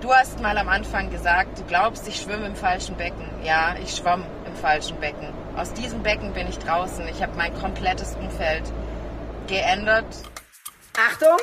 Du 0.00 0.10
hast 0.10 0.40
mal 0.40 0.56
am 0.56 0.70
Anfang 0.70 1.10
gesagt, 1.10 1.58
du 1.58 1.64
glaubst, 1.64 2.08
ich 2.08 2.22
schwimme 2.22 2.46
im 2.46 2.56
falschen 2.56 2.96
Becken. 2.96 3.28
Ja, 3.44 3.74
ich 3.82 3.94
schwamm 3.94 4.24
im 4.46 4.56
falschen 4.56 4.98
Becken. 4.98 5.28
Aus 5.56 5.74
diesem 5.74 6.02
Becken 6.02 6.32
bin 6.32 6.48
ich 6.48 6.58
draußen. 6.58 7.06
Ich 7.08 7.22
habe 7.22 7.36
mein 7.36 7.52
komplettes 7.54 8.16
Umfeld 8.16 8.62
geändert. 9.46 10.06
Achtung! 10.96 11.36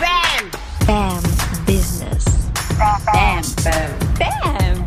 Bam! 0.00 0.50
Bam 0.84 1.22
Business. 1.64 2.24
Bam. 2.76 3.00
Bam. 3.04 3.42
Bam. 4.18 4.86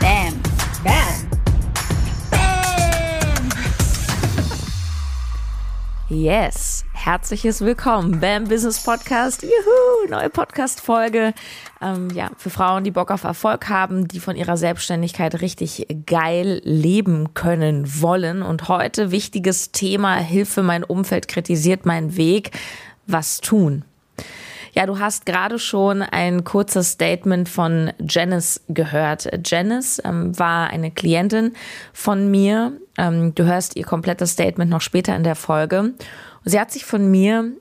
Bam. 0.00 0.42
Bam. 0.82 1.28
Yes, 6.08 6.86
herzliches 7.04 7.60
Willkommen 7.60 8.18
beim 8.18 8.44
Business 8.44 8.82
Podcast. 8.82 9.42
Juhu, 9.42 10.10
neue 10.10 10.28
Podcast-Folge. 10.28 11.32
Ähm, 11.80 12.08
ja, 12.10 12.30
für 12.36 12.50
Frauen, 12.50 12.82
die 12.82 12.90
Bock 12.90 13.12
auf 13.12 13.22
Erfolg 13.22 13.68
haben, 13.68 14.08
die 14.08 14.18
von 14.18 14.34
ihrer 14.34 14.56
Selbstständigkeit 14.56 15.40
richtig 15.40 15.86
geil 16.06 16.60
leben 16.64 17.34
können 17.34 18.02
wollen. 18.02 18.42
Und 18.42 18.68
heute 18.68 19.12
wichtiges 19.12 19.70
Thema, 19.70 20.16
Hilfe, 20.16 20.62
mein 20.62 20.82
Umfeld 20.82 21.28
kritisiert 21.28 21.86
meinen 21.86 22.16
Weg. 22.16 22.50
Was 23.06 23.40
tun? 23.40 23.84
Ja, 24.72 24.84
du 24.84 24.98
hast 24.98 25.24
gerade 25.24 25.58
schon 25.58 26.02
ein 26.02 26.44
kurzes 26.44 26.90
Statement 26.90 27.48
von 27.48 27.92
Janice 28.06 28.60
gehört. 28.68 29.28
Janice 29.44 30.02
ähm, 30.04 30.38
war 30.38 30.70
eine 30.70 30.90
Klientin 30.90 31.54
von 31.92 32.30
mir. 32.30 32.72
Ähm, 32.98 33.34
du 33.34 33.44
hörst 33.44 33.76
ihr 33.76 33.84
komplettes 33.84 34.32
Statement 34.32 34.70
noch 34.70 34.80
später 34.80 35.14
in 35.16 35.22
der 35.22 35.36
Folge. 35.36 35.94
Sie 36.48 36.58
hat 36.58 36.70
sich 36.70 36.84
von 36.84 37.10
mir 37.10 37.52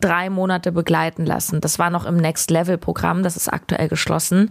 drei 0.00 0.30
Monate 0.30 0.72
begleiten 0.72 1.26
lassen. 1.26 1.60
Das 1.60 1.78
war 1.78 1.90
noch 1.90 2.06
im 2.06 2.16
Next 2.16 2.50
Level 2.50 2.78
Programm, 2.78 3.22
das 3.22 3.36
ist 3.36 3.52
aktuell 3.52 3.88
geschlossen. 3.88 4.50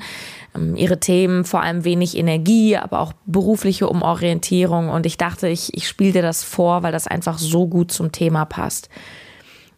Ähm, 0.56 0.76
ihre 0.76 1.00
Themen, 1.00 1.44
vor 1.44 1.64
allem 1.64 1.84
wenig 1.84 2.16
Energie, 2.16 2.78
aber 2.78 3.00
auch 3.00 3.14
berufliche 3.26 3.90
Umorientierung. 3.90 4.90
Und 4.90 5.08
ich 5.08 5.18
dachte, 5.18 5.48
ich, 5.48 5.74
ich 5.76 5.88
spiele 5.88 6.14
dir 6.14 6.22
das 6.22 6.44
vor, 6.44 6.84
weil 6.84 6.92
das 6.92 7.08
einfach 7.08 7.40
so 7.40 7.68
gut 7.68 7.92
zum 7.92 8.12
Thema 8.12 8.46
passt. 8.46 8.90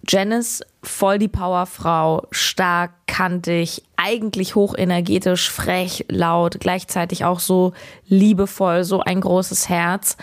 Janice, 0.08 0.64
voll 0.84 1.20
die 1.20 1.28
Powerfrau, 1.28 2.28
stark, 2.32 2.92
kantig, 3.06 3.84
eigentlich 3.98 4.56
hochenergetisch, 4.56 5.50
frech, 5.50 6.06
laut, 6.10 6.60
gleichzeitig 6.60 7.24
auch 7.24 7.40
so 7.40 7.74
liebevoll, 8.08 8.84
so 8.84 9.02
ein 9.02 9.22
großes 9.22 9.70
Herz. 9.70 10.18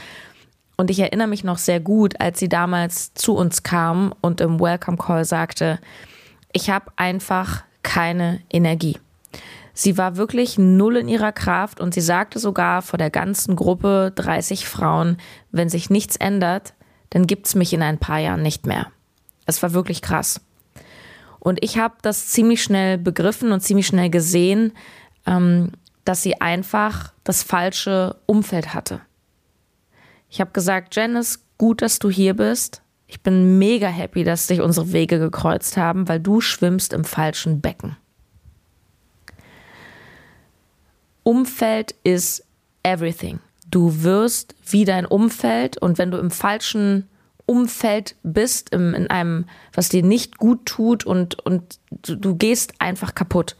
Und 0.80 0.90
ich 0.90 1.00
erinnere 1.00 1.26
mich 1.26 1.42
noch 1.42 1.58
sehr 1.58 1.80
gut, 1.80 2.20
als 2.20 2.38
sie 2.38 2.48
damals 2.48 3.12
zu 3.12 3.34
uns 3.34 3.64
kam 3.64 4.14
und 4.20 4.40
im 4.40 4.60
Welcome 4.60 4.96
Call 4.96 5.24
sagte, 5.24 5.80
ich 6.52 6.70
habe 6.70 6.92
einfach 6.94 7.64
keine 7.82 8.40
Energie. 8.48 8.96
Sie 9.74 9.98
war 9.98 10.16
wirklich 10.16 10.56
null 10.56 10.96
in 10.96 11.08
ihrer 11.08 11.32
Kraft 11.32 11.80
und 11.80 11.94
sie 11.94 12.00
sagte 12.00 12.38
sogar 12.38 12.82
vor 12.82 12.96
der 12.96 13.10
ganzen 13.10 13.56
Gruppe 13.56 14.12
30 14.14 14.68
Frauen, 14.68 15.16
wenn 15.50 15.68
sich 15.68 15.90
nichts 15.90 16.14
ändert, 16.14 16.74
dann 17.10 17.26
gibt's 17.26 17.56
mich 17.56 17.72
in 17.72 17.82
ein 17.82 17.98
paar 17.98 18.18
Jahren 18.20 18.42
nicht 18.42 18.64
mehr. 18.64 18.86
Es 19.46 19.60
war 19.64 19.72
wirklich 19.72 20.00
krass. 20.00 20.40
Und 21.40 21.58
ich 21.64 21.76
habe 21.78 21.96
das 22.02 22.28
ziemlich 22.28 22.62
schnell 22.62 22.98
begriffen 22.98 23.50
und 23.50 23.62
ziemlich 23.62 23.88
schnell 23.88 24.10
gesehen, 24.10 24.72
ähm, 25.26 25.72
dass 26.04 26.22
sie 26.22 26.40
einfach 26.40 27.12
das 27.24 27.42
falsche 27.42 28.14
Umfeld 28.26 28.74
hatte. 28.74 29.00
Ich 30.28 30.40
habe 30.40 30.50
gesagt, 30.52 30.94
Janice, 30.94 31.40
gut, 31.56 31.82
dass 31.82 31.98
du 31.98 32.10
hier 32.10 32.34
bist. 32.34 32.82
Ich 33.06 33.22
bin 33.22 33.58
mega 33.58 33.88
happy, 33.88 34.22
dass 34.22 34.46
sich 34.46 34.60
unsere 34.60 34.92
Wege 34.92 35.18
gekreuzt 35.18 35.76
haben, 35.76 36.08
weil 36.08 36.20
du 36.20 36.40
schwimmst 36.40 36.92
im 36.92 37.04
falschen 37.04 37.60
Becken. 37.60 37.96
Umfeld 41.22 41.94
ist 42.04 42.44
everything. 42.82 43.40
Du 43.70 44.02
wirst 44.02 44.54
wie 44.66 44.84
dein 44.84 45.06
Umfeld 45.06 45.76
und 45.78 45.98
wenn 45.98 46.10
du 46.10 46.18
im 46.18 46.30
falschen 46.30 47.08
Umfeld 47.44 48.14
bist, 48.22 48.70
im, 48.74 48.94
in 48.94 49.08
einem, 49.08 49.46
was 49.72 49.88
dir 49.88 50.02
nicht 50.02 50.36
gut 50.36 50.66
tut 50.66 51.04
und, 51.04 51.38
und 51.46 51.78
du, 51.90 52.14
du 52.14 52.36
gehst 52.36 52.74
einfach 52.78 53.14
kaputt. 53.14 53.56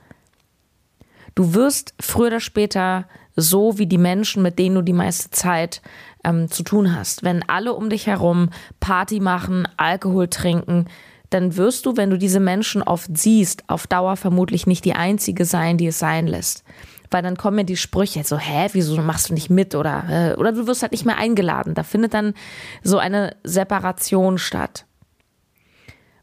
Du 1.34 1.54
wirst 1.54 1.94
früher 2.00 2.26
oder 2.28 2.41
später 2.41 3.06
so 3.41 3.78
wie 3.78 3.87
die 3.87 3.99
Menschen, 3.99 4.43
mit 4.43 4.59
denen 4.59 4.75
du 4.75 4.82
die 4.82 4.93
meiste 4.93 5.31
Zeit 5.31 5.81
ähm, 6.25 6.50
zu 6.50 6.62
tun 6.62 6.94
hast. 6.94 7.22
Wenn 7.22 7.49
alle 7.49 7.72
um 7.75 7.88
dich 7.88 8.06
herum 8.06 8.50
Party 8.81 9.21
machen, 9.21 9.69
Alkohol 9.76 10.28
trinken, 10.28 10.87
dann 11.31 11.56
wirst 11.56 11.87
du, 11.87 11.97
wenn 11.97 12.10
du 12.10 12.19
diese 12.19 12.41
Menschen 12.41 12.82
oft 12.82 13.16
siehst, 13.16 13.69
auf 13.69 13.87
Dauer 13.87 14.16
vermutlich 14.16 14.66
nicht 14.66 14.84
die 14.84 14.94
einzige 14.94 15.44
sein, 15.44 15.76
die 15.76 15.88
es 15.88 15.99
sein 15.99 16.26
lässt 16.26 16.65
weil 17.10 17.22
dann 17.22 17.37
kommen 17.37 17.56
mir 17.56 17.65
die 17.65 17.76
Sprüche 17.76 18.22
so, 18.25 18.38
hä, 18.38 18.69
wieso 18.72 19.00
machst 19.00 19.31
du 19.31 19.34
nicht 19.34 19.50
mit 19.50 19.75
oder 19.75 20.05
äh, 20.10 20.34
oder 20.38 20.53
du 20.53 20.66
wirst 20.66 20.82
halt 20.82 20.93
nicht 20.93 21.06
mehr 21.06 21.16
eingeladen. 21.16 21.75
Da 21.75 21.82
findet 21.82 22.15
dann 22.15 22.34
so 22.82 22.99
eine 22.99 23.37
Separation 23.44 24.38
statt. 24.38 24.84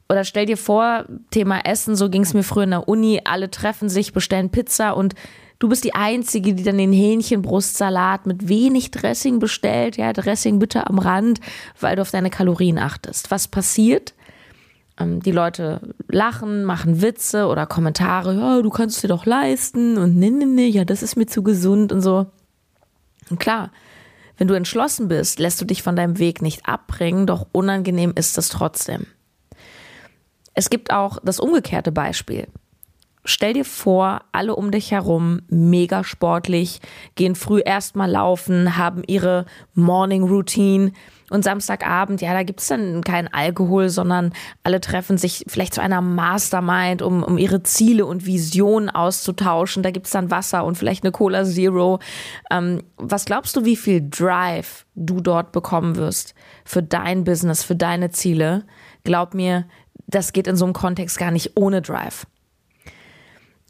Oder 0.08 0.24
stell 0.24 0.46
dir 0.46 0.58
vor, 0.58 1.06
Thema 1.32 1.62
Essen, 1.66 1.96
so 1.96 2.10
ging 2.10 2.22
es 2.22 2.36
mir 2.36 2.44
früher 2.44 2.66
in 2.66 2.72
der 2.72 2.88
Uni, 2.88 3.22
alle 3.24 3.50
treffen 3.50 3.90
sich, 3.90 4.14
bestellen 4.14 4.52
Pizza 4.52 4.96
und 4.96 5.16
du 5.60 5.70
bist 5.70 5.84
die 5.84 5.96
Einzige, 5.96 6.54
die 6.54 6.64
dann 6.64 6.78
den 6.78 6.94
Hähnchenbrustsalat 6.94 8.26
mit 8.26 8.48
wenig 8.48 8.92
Dressing 8.92 9.40
bestellt, 9.40 9.98
ja, 9.98 10.14
Dressing 10.14 10.60
bitte 10.60 10.88
am 10.88 11.00
Rand, 11.00 11.40
weil 11.80 11.96
du 11.96 12.02
auf 12.02 12.12
deine 12.12 12.30
Kalorien 12.30 12.78
achtest. 12.78 13.32
Was 13.32 13.48
passiert? 13.48 14.14
Ähm, 15.00 15.22
die 15.22 15.32
Leute 15.32 15.82
lachen, 16.08 16.64
machen 16.64 17.02
Witze 17.02 17.48
oder 17.48 17.66
Kommentare, 17.66 18.36
ja, 18.36 18.62
du 18.62 18.70
kannst 18.70 18.98
es 18.98 19.02
dir 19.02 19.08
doch 19.08 19.26
leisten 19.26 19.98
und 19.98 20.16
nee, 20.16 20.30
nee, 20.30 20.46
nee, 20.46 20.68
ja, 20.68 20.86
das 20.86 21.04
ist 21.04 21.16
mir 21.16 21.28
zu 21.28 21.44
gesund 21.44 21.92
und 21.92 22.02
so. 22.02 22.28
Und 23.30 23.40
klar, 23.40 23.72
wenn 24.38 24.48
du 24.48 24.54
entschlossen 24.54 25.08
bist, 25.08 25.40
lässt 25.40 25.60
du 25.62 25.66
dich 25.66 25.82
von 25.82 25.96
deinem 25.96 26.20
Weg 26.20 26.42
nicht 26.42 26.68
abbringen, 26.68 27.26
doch 27.26 27.48
unangenehm 27.52 28.14
ist 28.16 28.38
es 28.38 28.50
trotzdem. 28.50 29.08
Es 30.54 30.70
gibt 30.70 30.92
auch 30.92 31.20
das 31.24 31.40
umgekehrte 31.40 31.92
Beispiel. 31.92 32.48
Stell 33.26 33.54
dir 33.54 33.66
vor, 33.66 34.22
alle 34.32 34.56
um 34.56 34.72
dich 34.72 34.92
herum, 34.92 35.42
mega 35.50 36.04
sportlich, 36.04 36.80
gehen 37.16 37.36
früh 37.36 37.62
erstmal 37.66 38.10
laufen, 38.10 38.78
haben 38.78 39.04
ihre 39.06 39.46
Morning 39.74 40.24
Routine, 40.24 40.92
und 41.32 41.44
Samstagabend, 41.44 42.22
ja, 42.22 42.34
da 42.34 42.44
gibt's 42.44 42.68
dann 42.68 43.04
keinen 43.04 43.28
Alkohol, 43.28 43.90
sondern 43.90 44.32
alle 44.64 44.80
treffen 44.80 45.18
sich 45.18 45.44
vielleicht 45.48 45.74
zu 45.74 45.82
einer 45.82 46.02
Mastermind, 46.02 47.02
um, 47.02 47.24
um 47.24 47.38
ihre 47.38 47.64
Ziele 47.64 48.06
und 48.06 48.26
Visionen 48.26 48.90
auszutauschen. 48.90 49.82
Da 49.82 49.90
gibt's 49.90 50.12
dann 50.12 50.30
Wasser 50.30 50.64
und 50.66 50.78
vielleicht 50.78 51.04
eine 51.04 51.12
Cola 51.12 51.44
Zero. 51.44 52.00
Ähm, 52.52 52.84
was 52.98 53.26
glaubst 53.26 53.56
du, 53.56 53.66
wie 53.66 53.76
viel 53.76 54.08
Drive 54.08 54.86
du 54.94 55.20
dort 55.20 55.52
bekommen 55.52 55.96
wirst 55.96 56.36
für 56.64 56.84
dein 56.84 57.24
Business, 57.24 57.64
für 57.64 57.76
deine 57.76 58.12
Ziele? 58.12 58.64
Glaub 59.04 59.34
mir, 59.34 59.66
das 60.08 60.32
geht 60.32 60.46
in 60.46 60.56
so 60.56 60.66
einem 60.66 60.74
Kontext 60.74 61.18
gar 61.18 61.32
nicht 61.32 61.54
ohne 61.56 61.82
Drive. 61.82 62.28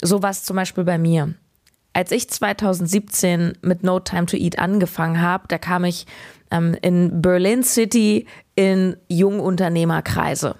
So 0.01 0.21
was 0.21 0.43
zum 0.43 0.55
Beispiel 0.55 0.83
bei 0.83 0.97
mir. 0.97 1.33
Als 1.93 2.11
ich 2.11 2.29
2017 2.29 3.53
mit 3.61 3.83
No 3.83 3.99
Time 3.99 4.25
to 4.25 4.35
Eat 4.35 4.59
angefangen 4.59 5.21
habe, 5.21 5.47
da 5.47 5.57
kam 5.57 5.85
ich 5.85 6.05
ähm, 6.51 6.75
in 6.81 7.21
Berlin 7.21 7.63
City 7.63 8.27
in 8.55 8.97
Jungunternehmerkreise. 9.07 10.55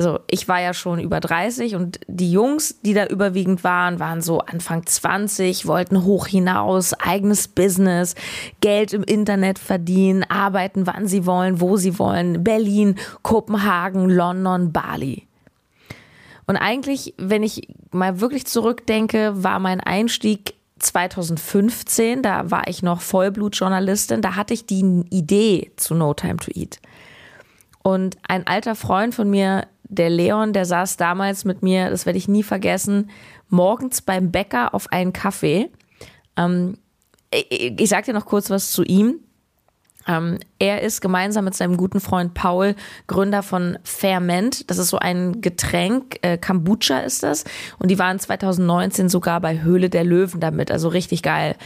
Also 0.00 0.20
ich 0.30 0.48
war 0.48 0.62
ja 0.62 0.72
schon 0.72 0.98
über 0.98 1.20
30 1.20 1.74
und 1.74 2.00
die 2.06 2.32
Jungs, 2.32 2.80
die 2.80 2.94
da 2.94 3.04
überwiegend 3.04 3.64
waren, 3.64 4.00
waren 4.00 4.22
so 4.22 4.38
Anfang 4.38 4.86
20, 4.86 5.66
wollten 5.66 6.04
hoch 6.04 6.26
hinaus, 6.26 6.94
eigenes 6.94 7.48
Business, 7.48 8.14
Geld 8.62 8.94
im 8.94 9.02
Internet 9.02 9.58
verdienen, 9.58 10.24
arbeiten, 10.26 10.86
wann 10.86 11.06
sie 11.06 11.26
wollen, 11.26 11.60
wo 11.60 11.76
sie 11.76 11.98
wollen, 11.98 12.42
Berlin, 12.42 12.94
Kopenhagen, 13.20 14.08
London, 14.08 14.72
Bali. 14.72 15.26
Und 16.50 16.56
eigentlich, 16.56 17.14
wenn 17.16 17.44
ich 17.44 17.68
mal 17.92 18.20
wirklich 18.20 18.44
zurückdenke, 18.44 19.44
war 19.44 19.60
mein 19.60 19.78
Einstieg 19.78 20.54
2015, 20.80 22.24
da 22.24 22.50
war 22.50 22.66
ich 22.66 22.82
noch 22.82 23.02
Vollblutjournalistin, 23.02 24.20
da 24.20 24.34
hatte 24.34 24.54
ich 24.54 24.66
die 24.66 25.04
Idee 25.10 25.70
zu 25.76 25.94
No 25.94 26.12
Time 26.12 26.38
to 26.38 26.50
Eat. 26.52 26.80
Und 27.84 28.18
ein 28.26 28.48
alter 28.48 28.74
Freund 28.74 29.14
von 29.14 29.30
mir, 29.30 29.68
der 29.84 30.10
Leon, 30.10 30.52
der 30.52 30.64
saß 30.64 30.96
damals 30.96 31.44
mit 31.44 31.62
mir, 31.62 31.88
das 31.88 32.04
werde 32.04 32.18
ich 32.18 32.26
nie 32.26 32.42
vergessen, 32.42 33.10
morgens 33.48 34.02
beim 34.02 34.32
Bäcker 34.32 34.74
auf 34.74 34.90
einen 34.90 35.12
Kaffee. 35.12 35.70
Ähm, 36.36 36.78
ich, 37.32 37.80
ich 37.80 37.88
sag 37.88 38.06
dir 38.06 38.12
noch 38.12 38.26
kurz 38.26 38.50
was 38.50 38.72
zu 38.72 38.82
ihm. 38.82 39.20
Ähm, 40.06 40.38
er 40.58 40.82
ist 40.82 41.00
gemeinsam 41.00 41.44
mit 41.44 41.54
seinem 41.54 41.76
guten 41.76 42.00
Freund 42.00 42.34
Paul 42.34 42.74
Gründer 43.06 43.42
von 43.42 43.78
Ferment. 43.84 44.70
Das 44.70 44.78
ist 44.78 44.88
so 44.88 44.98
ein 44.98 45.40
Getränk, 45.40 46.18
äh, 46.22 46.38
Kombucha 46.38 47.00
ist 47.00 47.22
das. 47.22 47.44
Und 47.78 47.90
die 47.90 47.98
waren 47.98 48.18
2019 48.18 49.08
sogar 49.08 49.40
bei 49.40 49.62
Höhle 49.62 49.90
der 49.90 50.04
Löwen 50.04 50.40
damit, 50.40 50.70
also 50.70 50.88
richtig 50.88 51.22
geil. 51.22 51.56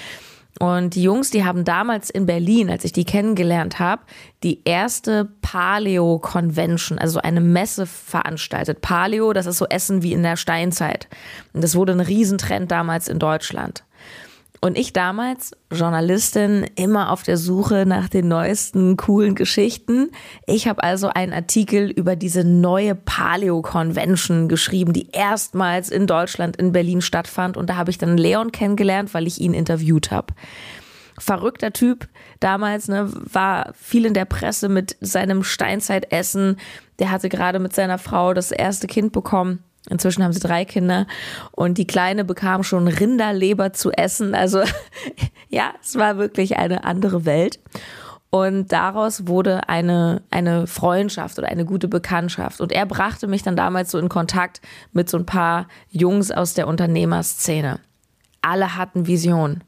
Und 0.61 0.95
die 0.95 1.03
Jungs, 1.03 1.31
die 1.31 1.45
haben 1.45 1.65
damals 1.65 2.11
in 2.11 2.27
Berlin, 2.27 2.71
als 2.71 2.85
ich 2.85 2.93
die 2.93 3.05
kennengelernt 3.05 3.81
habe, 3.81 4.03
die 4.45 4.61
erste 4.65 5.29
Paleo 5.43 6.21
Convention, 6.21 6.99
also 6.99 7.19
eine 7.19 7.41
Messe 7.41 7.87
veranstaltet. 7.87 8.81
Paleo, 8.81 9.33
das 9.33 9.47
ist 9.47 9.59
so 9.59 9.67
Essen 9.67 10.03
wie 10.03 10.13
in 10.13 10.23
der 10.23 10.37
Steinzeit. 10.37 11.09
Und 11.53 11.65
das 11.65 11.75
wurde 11.75 11.93
ein 11.93 12.01
Riesentrend 12.01 12.71
damals 12.71 13.09
in 13.09 13.19
Deutschland. 13.19 13.85
Und 14.65 14.79
ich 14.79 14.95
damals, 14.95 15.51
Journalistin, 15.71 16.65
immer 16.75 17.13
auf 17.13 17.23
der 17.23 17.37
Suche 17.37 17.85
nach 17.87 18.09
den 18.09 18.29
neuesten 18.29 18.97
coolen 18.97 19.35
Geschichten. 19.35 20.09
Ich 20.47 20.67
habe 20.69 20.83
also 20.83 21.09
einen 21.09 21.35
Artikel 21.35 21.91
über 21.91 22.17
diese 22.17 22.45
neue 22.45 22.95
Paleo 22.95 23.61
Convention 23.61 24.49
geschrieben, 24.49 24.95
die 24.95 25.11
erstmals 25.11 25.91
in 25.91 26.07
Deutschland 26.07 26.57
in 26.57 26.73
Berlin 26.73 27.03
stattfand. 27.03 27.59
Und 27.59 27.69
da 27.69 27.77
habe 27.77 27.91
ich 27.91 27.99
dann 27.99 28.17
Leon 28.17 28.53
kennengelernt, 28.53 29.13
weil 29.13 29.27
ich 29.27 29.39
ihn 29.39 29.53
interviewt 29.53 30.11
habe. 30.11 30.33
Verrückter 31.19 31.75
Typ 31.75 32.09
damals, 32.41 32.89
ne, 32.89 33.13
war 33.13 33.75
viel 33.75 34.07
in 34.07 34.15
der 34.15 34.25
Presse 34.25 34.71
mit 34.71 34.97
seinem 35.03 35.45
Steinzeitessen. 35.45 36.57
Der 37.01 37.11
hatte 37.11 37.29
gerade 37.29 37.59
mit 37.59 37.75
seiner 37.75 37.99
Frau 37.99 38.33
das 38.33 38.51
erste 38.51 38.87
Kind 38.87 39.13
bekommen. 39.13 39.63
Inzwischen 39.91 40.25
haben 40.25 40.33
sie 40.33 40.41
drei 40.41 40.65
Kinder 40.65 41.07
und 41.53 41.77
die 41.77 41.87
Kleine 41.87 42.25
bekam 42.25 42.63
schon 42.63 42.89
Rinderleber 42.89 43.73
zu 43.73 43.93
essen. 43.93 44.35
Also 44.35 44.63
ja, 45.49 45.75
es 45.83 45.97
war 45.97 46.17
wirklich 46.17 46.57
eine 46.57 46.85
andere 46.85 47.25
Welt. 47.25 47.61
Und 48.31 48.73
daraus 48.73 49.29
wurde 49.29 49.69
eine, 49.69 50.23
eine 50.31 50.67
Freundschaft 50.67 51.39
oder 51.39 51.47
eine 51.47 51.65
gute 51.65 51.87
Bekanntschaft. 51.87 52.61
Und 52.61 52.73
er 52.73 52.85
brachte 52.85 53.29
mich 53.29 53.45
dann 53.45 53.55
damals 53.55 53.93
so 53.93 53.99
in 53.99 54.09
Kontakt 54.09 54.61
mit 54.93 55.09
so 55.09 55.19
ein 55.19 55.27
paar 55.27 55.69
Jungs 55.91 56.33
aus 56.33 56.55
der 56.55 56.67
Unternehmerszene. 56.67 57.79
Alle 58.43 58.77
hatten 58.77 59.07
Vision. 59.07 59.63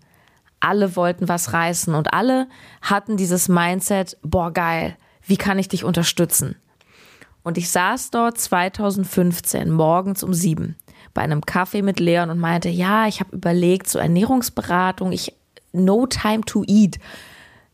Alle 0.59 0.97
wollten 0.97 1.29
was 1.29 1.53
reißen 1.53 1.95
und 1.95 2.13
alle 2.13 2.49
hatten 2.83 3.17
dieses 3.17 3.49
Mindset, 3.49 4.17
boah, 4.23 4.53
geil, 4.53 4.97
wie 5.23 5.37
kann 5.37 5.61
ich 5.61 5.69
dich 5.69 5.85
unterstützen? 5.85 6.57
Und 7.47 7.59
ich 7.59 7.71
saß 7.71 8.11
dort 8.11 8.39
2015 8.39 9.71
morgens 9.71 10.25
um 10.25 10.35
sieben 10.35 10.75
bei 11.15 11.23
einem 11.23 11.43
Kaffee 11.43 11.81
mit 11.81 12.01
Leon 12.01 12.29
und 12.31 12.41
meinte, 12.41 12.69
ja, 12.69 13.07
ich 13.07 13.21
habe 13.21 13.37
überlegt, 13.37 13.87
zur 13.87 14.01
Ernährungsberatung, 14.01 15.13
ich 15.13 15.33
No 15.73 16.09
Time 16.09 16.41
to 16.41 16.65
Eat. 16.67 16.99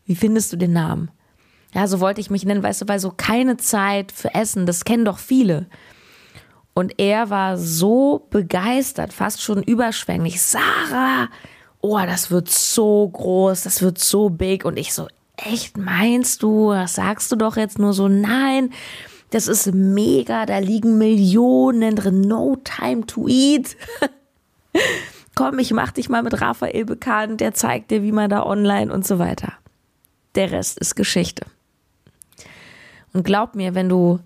Wie 0.05 0.13
findest 0.13 0.53
du 0.53 0.57
den 0.57 0.73
Namen? 0.73 1.09
Ja, 1.73 1.87
so 1.87 1.99
wollte 1.99 2.21
ich 2.21 2.29
mich 2.29 2.45
nennen, 2.45 2.61
weißt 2.61 2.83
du, 2.83 2.87
weil 2.87 2.99
so 2.99 3.11
keine 3.17 3.57
Zeit 3.57 4.11
für 4.11 4.35
Essen, 4.35 4.67
das 4.67 4.85
kennen 4.85 5.05
doch 5.05 5.17
viele. 5.17 5.65
Und 6.75 6.99
er 6.99 7.31
war 7.31 7.57
so 7.57 8.27
begeistert, 8.29 9.11
fast 9.11 9.41
schon 9.41 9.63
überschwänglich. 9.63 10.39
Sarah, 10.39 11.29
oh, 11.81 11.97
das 11.97 12.29
wird 12.29 12.47
so 12.47 13.09
groß, 13.09 13.63
das 13.63 13.81
wird 13.81 13.97
so 13.97 14.29
big. 14.29 14.65
Und 14.65 14.77
ich 14.77 14.93
so, 14.93 15.07
echt 15.35 15.79
meinst 15.79 16.43
du? 16.43 16.73
Das 16.73 16.93
sagst 16.93 17.31
du 17.31 17.35
doch 17.35 17.57
jetzt 17.57 17.79
nur 17.79 17.93
so, 17.93 18.07
nein. 18.07 18.69
Das 19.33 19.47
ist 19.47 19.73
mega, 19.73 20.45
da 20.45 20.59
liegen 20.59 20.99
Millionen 20.99 21.95
drin. 21.95 22.21
No 22.21 22.55
time 22.63 23.03
to 23.07 23.27
eat. 23.27 23.75
Komm, 25.35 25.57
ich 25.57 25.73
mach 25.73 25.91
dich 25.91 26.07
mal 26.07 26.21
mit 26.21 26.39
Raphael 26.39 26.85
bekannt, 26.85 27.41
der 27.41 27.55
zeigt 27.55 27.89
dir, 27.89 28.03
wie 28.03 28.11
man 28.11 28.29
da 28.29 28.45
online 28.45 28.93
und 28.93 29.07
so 29.07 29.17
weiter. 29.17 29.53
Der 30.35 30.51
Rest 30.51 30.77
ist 30.77 30.93
Geschichte. 30.93 31.47
Und 33.11 33.23
glaub 33.23 33.55
mir, 33.55 33.73
wenn 33.73 33.89
du 33.89 34.19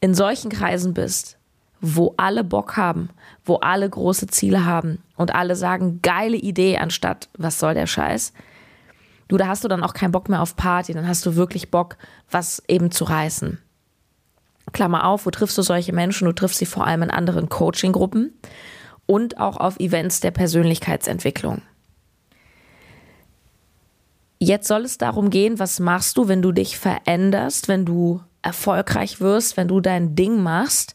in 0.00 0.12
solchen 0.12 0.50
Kreisen 0.50 0.92
bist, 0.92 1.38
wo 1.80 2.12
alle 2.16 2.42
Bock 2.42 2.76
haben, 2.76 3.10
wo 3.44 3.58
alle 3.58 3.88
große 3.88 4.26
Ziele 4.26 4.64
haben 4.64 4.98
und 5.14 5.36
alle 5.36 5.54
sagen, 5.54 6.00
geile 6.02 6.36
Idee 6.36 6.78
anstatt, 6.78 7.28
was 7.38 7.60
soll 7.60 7.74
der 7.74 7.86
Scheiß? 7.86 8.32
Du, 9.28 9.36
da 9.36 9.46
hast 9.46 9.62
du 9.62 9.68
dann 9.68 9.84
auch 9.84 9.94
keinen 9.94 10.10
Bock 10.10 10.28
mehr 10.28 10.42
auf 10.42 10.56
Party, 10.56 10.94
dann 10.94 11.06
hast 11.06 11.24
du 11.26 11.36
wirklich 11.36 11.70
Bock, 11.70 11.96
was 12.28 12.60
eben 12.66 12.90
zu 12.90 13.04
reißen. 13.04 13.60
Klammer 14.76 15.06
auf, 15.06 15.24
wo 15.24 15.30
triffst 15.30 15.56
du 15.56 15.62
solche 15.62 15.94
Menschen? 15.94 16.26
Du 16.26 16.32
triffst 16.32 16.58
sie 16.58 16.66
vor 16.66 16.86
allem 16.86 17.04
in 17.04 17.10
anderen 17.10 17.48
Coaching-Gruppen 17.48 18.38
und 19.06 19.40
auch 19.40 19.56
auf 19.56 19.80
Events 19.80 20.20
der 20.20 20.32
Persönlichkeitsentwicklung. 20.32 21.62
Jetzt 24.38 24.68
soll 24.68 24.82
es 24.82 24.98
darum 24.98 25.30
gehen, 25.30 25.58
was 25.58 25.80
machst 25.80 26.18
du, 26.18 26.28
wenn 26.28 26.42
du 26.42 26.52
dich 26.52 26.76
veränderst, 26.76 27.68
wenn 27.68 27.86
du 27.86 28.20
erfolgreich 28.42 29.18
wirst, 29.18 29.56
wenn 29.56 29.66
du 29.66 29.80
dein 29.80 30.14
Ding 30.14 30.42
machst 30.42 30.92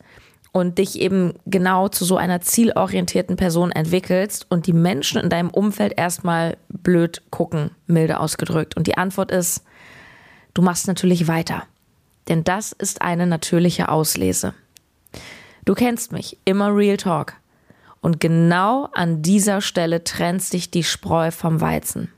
und 0.52 0.78
dich 0.78 1.00
eben 1.00 1.34
genau 1.48 1.88
zu 1.88 2.06
so 2.06 2.18
einer 2.18 2.40
zielorientierten 2.40 3.36
Person 3.36 3.72
entwickelst 3.72 4.46
und 4.48 4.68
die 4.68 4.74
Menschen 4.74 5.20
in 5.20 5.32
deinem 5.32 5.50
Umfeld 5.50 5.94
erstmal 5.98 6.56
blöd 6.70 7.24
gucken, 7.32 7.72
milde 7.88 8.20
ausgedrückt. 8.20 8.78
Und 8.78 8.86
die 8.86 8.98
Antwort 8.98 9.32
ist, 9.32 9.64
du 10.54 10.62
machst 10.62 10.86
natürlich 10.86 11.28
weiter 11.28 11.64
denn 12.28 12.44
das 12.44 12.72
ist 12.72 13.02
eine 13.02 13.28
natürliche 13.28 13.90
Auslese. 13.90 14.54
Du 15.66 15.74
kennst 15.74 16.12
mich, 16.12 16.38
immer 16.46 16.76
Real 16.76 16.98
Talk. 16.98 17.34
Und 18.02 18.20
genau 18.20 18.90
an 18.94 19.22
dieser 19.22 19.62
Stelle 19.62 20.04
trennt 20.04 20.42
sich 20.42 20.72
die 20.72 20.84
Spreu 20.84 21.30
vom 21.32 21.62
Weizen. 21.62 22.12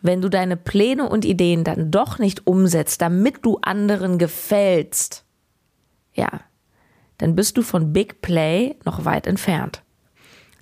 Wenn 0.00 0.20
du 0.20 0.28
deine 0.28 0.56
Pläne 0.56 1.08
und 1.08 1.24
Ideen 1.24 1.62
dann 1.62 1.90
doch 1.90 2.18
nicht 2.18 2.46
umsetzt, 2.46 3.02
damit 3.02 3.44
du 3.44 3.58
anderen 3.62 4.18
gefällst, 4.18 5.24
ja, 6.14 6.28
dann 7.18 7.36
bist 7.36 7.56
du 7.56 7.62
von 7.62 7.92
Big 7.92 8.20
Play 8.20 8.76
noch 8.84 9.04
weit 9.04 9.26
entfernt. 9.26 9.82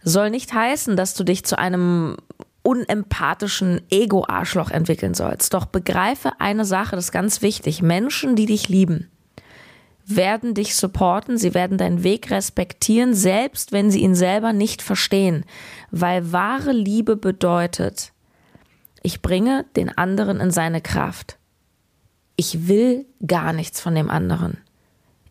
Soll 0.02 0.30
nicht 0.30 0.52
heißen, 0.52 0.96
dass 0.96 1.14
du 1.14 1.24
dich 1.24 1.44
zu 1.44 1.58
einem 1.58 2.16
unempathischen 2.62 3.80
Ego-Arschloch 3.90 4.70
entwickeln 4.70 5.14
sollst. 5.14 5.54
Doch 5.54 5.66
begreife 5.66 6.32
eine 6.38 6.64
Sache, 6.64 6.96
das 6.96 7.06
ist 7.06 7.12
ganz 7.12 7.42
wichtig. 7.42 7.82
Menschen, 7.82 8.36
die 8.36 8.46
dich 8.46 8.68
lieben, 8.68 9.10
werden 10.04 10.54
dich 10.54 10.76
supporten, 10.76 11.38
sie 11.38 11.54
werden 11.54 11.78
deinen 11.78 12.02
Weg 12.02 12.30
respektieren, 12.30 13.14
selbst 13.14 13.72
wenn 13.72 13.90
sie 13.90 14.00
ihn 14.00 14.14
selber 14.14 14.52
nicht 14.52 14.82
verstehen. 14.82 15.44
Weil 15.90 16.32
wahre 16.32 16.72
Liebe 16.72 17.16
bedeutet, 17.16 18.12
ich 19.02 19.22
bringe 19.22 19.64
den 19.76 19.96
anderen 19.96 20.40
in 20.40 20.50
seine 20.50 20.80
Kraft. 20.80 21.38
Ich 22.36 22.68
will 22.68 23.06
gar 23.26 23.52
nichts 23.52 23.80
von 23.80 23.94
dem 23.94 24.10
anderen. 24.10 24.58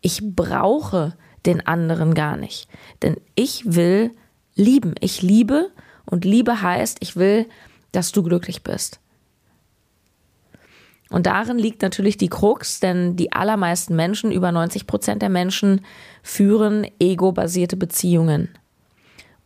Ich 0.00 0.20
brauche 0.22 1.16
den 1.46 1.66
anderen 1.66 2.14
gar 2.14 2.36
nicht. 2.36 2.68
Denn 3.02 3.16
ich 3.34 3.74
will 3.74 4.12
lieben. 4.54 4.94
Ich 5.00 5.22
liebe 5.22 5.70
und 6.10 6.24
Liebe 6.24 6.60
heißt, 6.60 6.98
ich 7.00 7.16
will, 7.16 7.46
dass 7.92 8.12
du 8.12 8.22
glücklich 8.22 8.62
bist. 8.62 9.00
Und 11.08 11.26
darin 11.26 11.58
liegt 11.58 11.82
natürlich 11.82 12.16
die 12.16 12.28
Krux, 12.28 12.78
denn 12.78 13.16
die 13.16 13.32
allermeisten 13.32 13.96
Menschen, 13.96 14.30
über 14.30 14.52
90 14.52 14.86
Prozent 14.86 15.22
der 15.22 15.28
Menschen, 15.28 15.84
führen 16.22 16.86
ego-basierte 17.00 17.76
Beziehungen. 17.76 18.48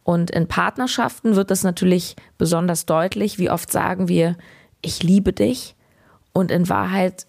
Und 0.02 0.30
in 0.30 0.46
Partnerschaften 0.46 1.36
wird 1.36 1.50
das 1.50 1.62
natürlich 1.62 2.16
besonders 2.36 2.84
deutlich. 2.84 3.38
Wie 3.38 3.48
oft 3.48 3.72
sagen 3.72 4.08
wir, 4.08 4.36
ich 4.82 5.02
liebe 5.02 5.32
dich. 5.32 5.74
Und 6.34 6.50
in 6.50 6.68
Wahrheit 6.68 7.26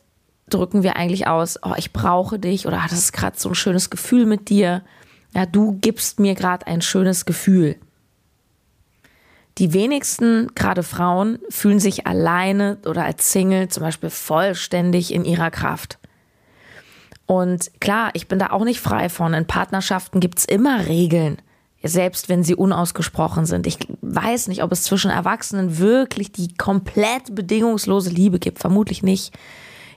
drücken 0.50 0.84
wir 0.84 0.98
eigentlich 0.98 1.28
aus, 1.28 1.58
oh, 1.64 1.74
ich 1.78 1.94
brauche 1.94 2.38
dich 2.38 2.68
oder 2.68 2.80
ah, 2.80 2.88
das 2.90 3.00
ist 3.00 3.14
gerade 3.14 3.40
so 3.40 3.50
ein 3.50 3.56
schönes 3.56 3.90
Gefühl 3.90 4.26
mit 4.26 4.50
dir. 4.50 4.84
Ja, 5.34 5.46
du 5.46 5.78
gibst 5.80 6.20
mir 6.20 6.36
gerade 6.36 6.68
ein 6.68 6.82
schönes 6.82 7.26
Gefühl. 7.26 7.78
Die 9.58 9.74
wenigsten, 9.74 10.52
gerade 10.54 10.84
Frauen, 10.84 11.40
fühlen 11.50 11.80
sich 11.80 12.06
alleine 12.06 12.78
oder 12.86 13.06
als 13.06 13.32
Single 13.32 13.70
zum 13.70 13.84
Beispiel 13.84 14.10
vollständig 14.10 15.14
in 15.14 15.24
ihrer 15.24 15.50
Kraft. 15.50 15.98
Und 17.26 17.72
klar, 17.80 18.12
ich 18.14 18.28
bin 18.28 18.38
da 18.38 18.50
auch 18.52 18.66
nicht 18.66 18.82
frei 18.82 19.10
von. 19.10 19.34
In 19.34 19.48
Partnerschaften 19.48 20.20
gibt 20.20 20.40
es 20.40 20.46
immer 20.46 20.88
Regeln, 20.88 21.38
selbst 21.82 22.28
wenn 22.28 22.44
sie 22.44 22.56
unausgesprochen 22.56 23.46
sind. 23.46 23.66
Ich 23.66 23.80
weiß 24.02 24.50
nicht, 24.50 24.62
ob 24.62 24.72
es 24.74 24.84
zwischen 24.84 25.10
Erwachsenen 25.10 25.78
wirklich 25.78 26.34
die 26.34 26.54
komplett 26.54 27.34
bedingungslose 27.34 28.10
Liebe 28.10 28.40
gibt. 28.40 28.60
Vermutlich 28.60 29.04
nicht. 29.04 29.34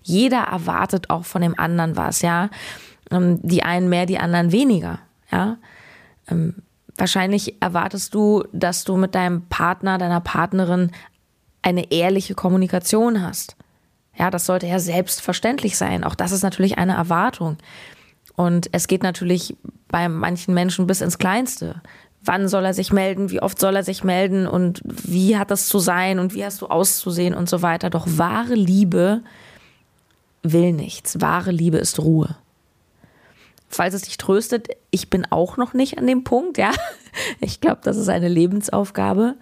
Jeder 0.02 0.38
erwartet 0.38 1.10
auch 1.10 1.24
von 1.24 1.42
dem 1.42 1.58
anderen 1.58 1.96
was, 1.96 2.22
ja. 2.22 2.48
Ähm, 3.10 3.40
die 3.42 3.64
einen 3.64 3.88
mehr, 3.88 4.06
die 4.06 4.18
anderen 4.18 4.52
weniger, 4.52 5.00
ja. 5.32 5.58
Wahrscheinlich 6.98 7.54
erwartest 7.62 8.12
du, 8.12 8.42
dass 8.52 8.82
du 8.82 8.96
mit 8.96 9.14
deinem 9.14 9.42
Partner, 9.42 9.98
deiner 9.98 10.20
Partnerin 10.20 10.90
eine 11.62 11.92
ehrliche 11.92 12.34
Kommunikation 12.34 13.22
hast. 13.22 13.56
Ja, 14.18 14.30
das 14.30 14.46
sollte 14.46 14.66
ja 14.66 14.80
selbstverständlich 14.80 15.78
sein. 15.78 16.02
Auch 16.02 16.16
das 16.16 16.32
ist 16.32 16.42
natürlich 16.42 16.76
eine 16.76 16.94
Erwartung. 16.94 17.56
Und 18.34 18.68
es 18.72 18.88
geht 18.88 19.04
natürlich 19.04 19.56
bei 19.86 20.08
manchen 20.08 20.54
Menschen 20.54 20.88
bis 20.88 21.00
ins 21.00 21.18
Kleinste. 21.18 21.80
Wann 22.20 22.48
soll 22.48 22.64
er 22.64 22.74
sich 22.74 22.92
melden? 22.92 23.30
Wie 23.30 23.40
oft 23.40 23.60
soll 23.60 23.76
er 23.76 23.84
sich 23.84 24.02
melden? 24.02 24.48
Und 24.48 24.80
wie 24.84 25.38
hat 25.38 25.52
das 25.52 25.68
zu 25.68 25.78
sein? 25.78 26.18
Und 26.18 26.34
wie 26.34 26.44
hast 26.44 26.62
du 26.62 26.66
auszusehen? 26.66 27.34
Und 27.34 27.48
so 27.48 27.62
weiter. 27.62 27.90
Doch 27.90 28.06
wahre 28.08 28.54
Liebe 28.54 29.22
will 30.42 30.72
nichts. 30.72 31.20
Wahre 31.20 31.52
Liebe 31.52 31.78
ist 31.78 32.00
Ruhe 32.00 32.36
falls 33.68 33.94
es 33.94 34.02
dich 34.02 34.16
tröstet, 34.16 34.68
ich 34.90 35.10
bin 35.10 35.26
auch 35.30 35.56
noch 35.56 35.74
nicht 35.74 35.98
an 35.98 36.06
dem 36.06 36.24
Punkt, 36.24 36.58
ja. 36.58 36.72
Ich 37.40 37.60
glaube, 37.60 37.80
das 37.82 37.96
ist 37.96 38.08
eine 38.08 38.28
Lebensaufgabe. 38.28 39.34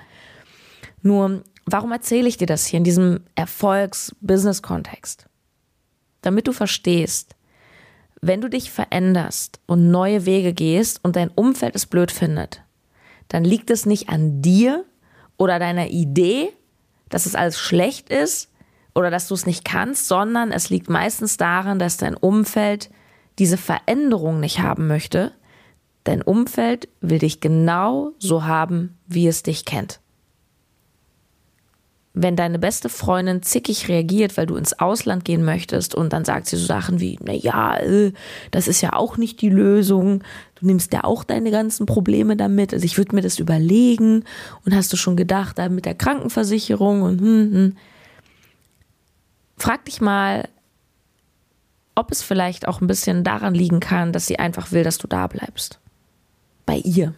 Nur 1.03 1.43
warum 1.67 1.93
erzähle 1.93 2.27
ich 2.27 2.39
dir 2.39 2.47
das 2.47 2.65
hier 2.65 2.79
in 2.79 2.85
diesem 2.85 3.21
Erfolgs-Business-Kontext? 3.35 5.27
Damit 6.23 6.49
du 6.49 6.53
verstehst, 6.53 7.37
wenn 8.23 8.41
du 8.41 8.49
dich 8.49 8.71
veränderst 8.71 9.61
und 9.67 9.91
neue 9.91 10.25
Wege 10.25 10.55
gehst 10.55 11.01
und 11.05 11.17
dein 11.17 11.29
Umfeld 11.29 11.77
es 11.77 11.87
blöd 11.87 12.11
findet, 12.11 12.63
dann 13.29 13.45
liegt 13.45 13.71
es 13.71 13.85
nicht 13.85 14.09
an 14.09 14.41
dir 14.41 14.85
oder 15.37 15.59
deiner 15.59 15.89
Idee, 15.89 16.53
dass 17.09 17.27
es 17.27 17.35
alles 17.35 17.59
schlecht 17.59 18.09
ist 18.09 18.51
oder 18.95 19.11
dass 19.11 19.29
du 19.29 19.35
es 19.35 19.47
nicht 19.47 19.65
kannst, 19.65 20.09
sondern 20.09 20.53
es 20.53 20.71
liegt 20.71 20.89
meistens 20.89 21.37
daran, 21.37 21.79
dass 21.79 21.99
dein 21.99 22.17
Umfeld 22.17 22.91
diese 23.39 23.57
Veränderung 23.57 24.41
nicht 24.41 24.61
haben 24.61 24.87
möchte. 24.87 25.33
Dein 26.05 26.23
Umfeld 26.23 26.89
will 27.01 27.19
dich 27.19 27.41
genau 27.41 28.13
so 28.19 28.45
haben, 28.45 28.97
wie 29.07 29.27
es 29.27 29.43
dich 29.43 29.65
kennt 29.65 30.01
wenn 32.19 32.35
deine 32.35 32.59
beste 32.59 32.89
Freundin 32.89 33.43
zickig 33.43 33.89
reagiert, 33.89 34.39
weil 34.39 34.47
du 34.47 34.57
ins 34.57 34.73
Ausland 34.81 35.27
gehen 35.27 35.45
möchtest 35.45 35.95
und 35.95 36.15
dann 36.15 36.25
sagt 36.25 36.47
sie 36.47 36.57
so 36.57 36.65
Sachen 36.65 36.99
wie, 36.99 37.19
na 37.23 37.35
ja, 37.35 37.77
äh, 37.77 38.13
das 38.51 38.69
ist 38.69 38.81
ja 38.81 38.95
auch 38.95 39.19
nicht 39.19 39.43
die 39.43 39.51
Lösung. 39.51 40.25
Du 40.55 40.65
nimmst 40.65 40.95
ja 40.95 41.05
auch 41.05 41.25
deine 41.25 41.51
ganzen 41.51 41.85
Probleme 41.85 42.35
damit. 42.35 42.73
Also 42.73 42.87
ich 42.87 42.97
würde 42.97 43.15
mir 43.15 43.21
das 43.21 43.39
überlegen 43.39 44.25
und 44.65 44.75
hast 44.75 44.91
du 44.95 44.97
schon 44.97 45.17
gedacht, 45.17 45.59
da 45.59 45.69
mit 45.69 45.85
der 45.85 45.95
Krankenversicherung 45.95 47.03
und 47.03 47.21
hm, 47.21 47.53
hm. 47.53 47.77
Frag 49.59 49.85
dich 49.85 50.01
mal, 50.01 50.49
ob 51.97 52.13
es 52.13 52.23
vielleicht 52.23 52.69
auch 52.69 52.81
ein 52.81 52.87
bisschen 52.87 53.25
daran 53.25 53.55
liegen 53.55 53.81
kann, 53.81 54.13
dass 54.13 54.29
sie 54.29 54.39
einfach 54.39 54.71
will, 54.71 54.85
dass 54.85 54.99
du 54.99 55.09
da 55.09 55.27
bleibst. 55.27 55.81
Bei 56.65 56.77
ihr. 56.77 57.15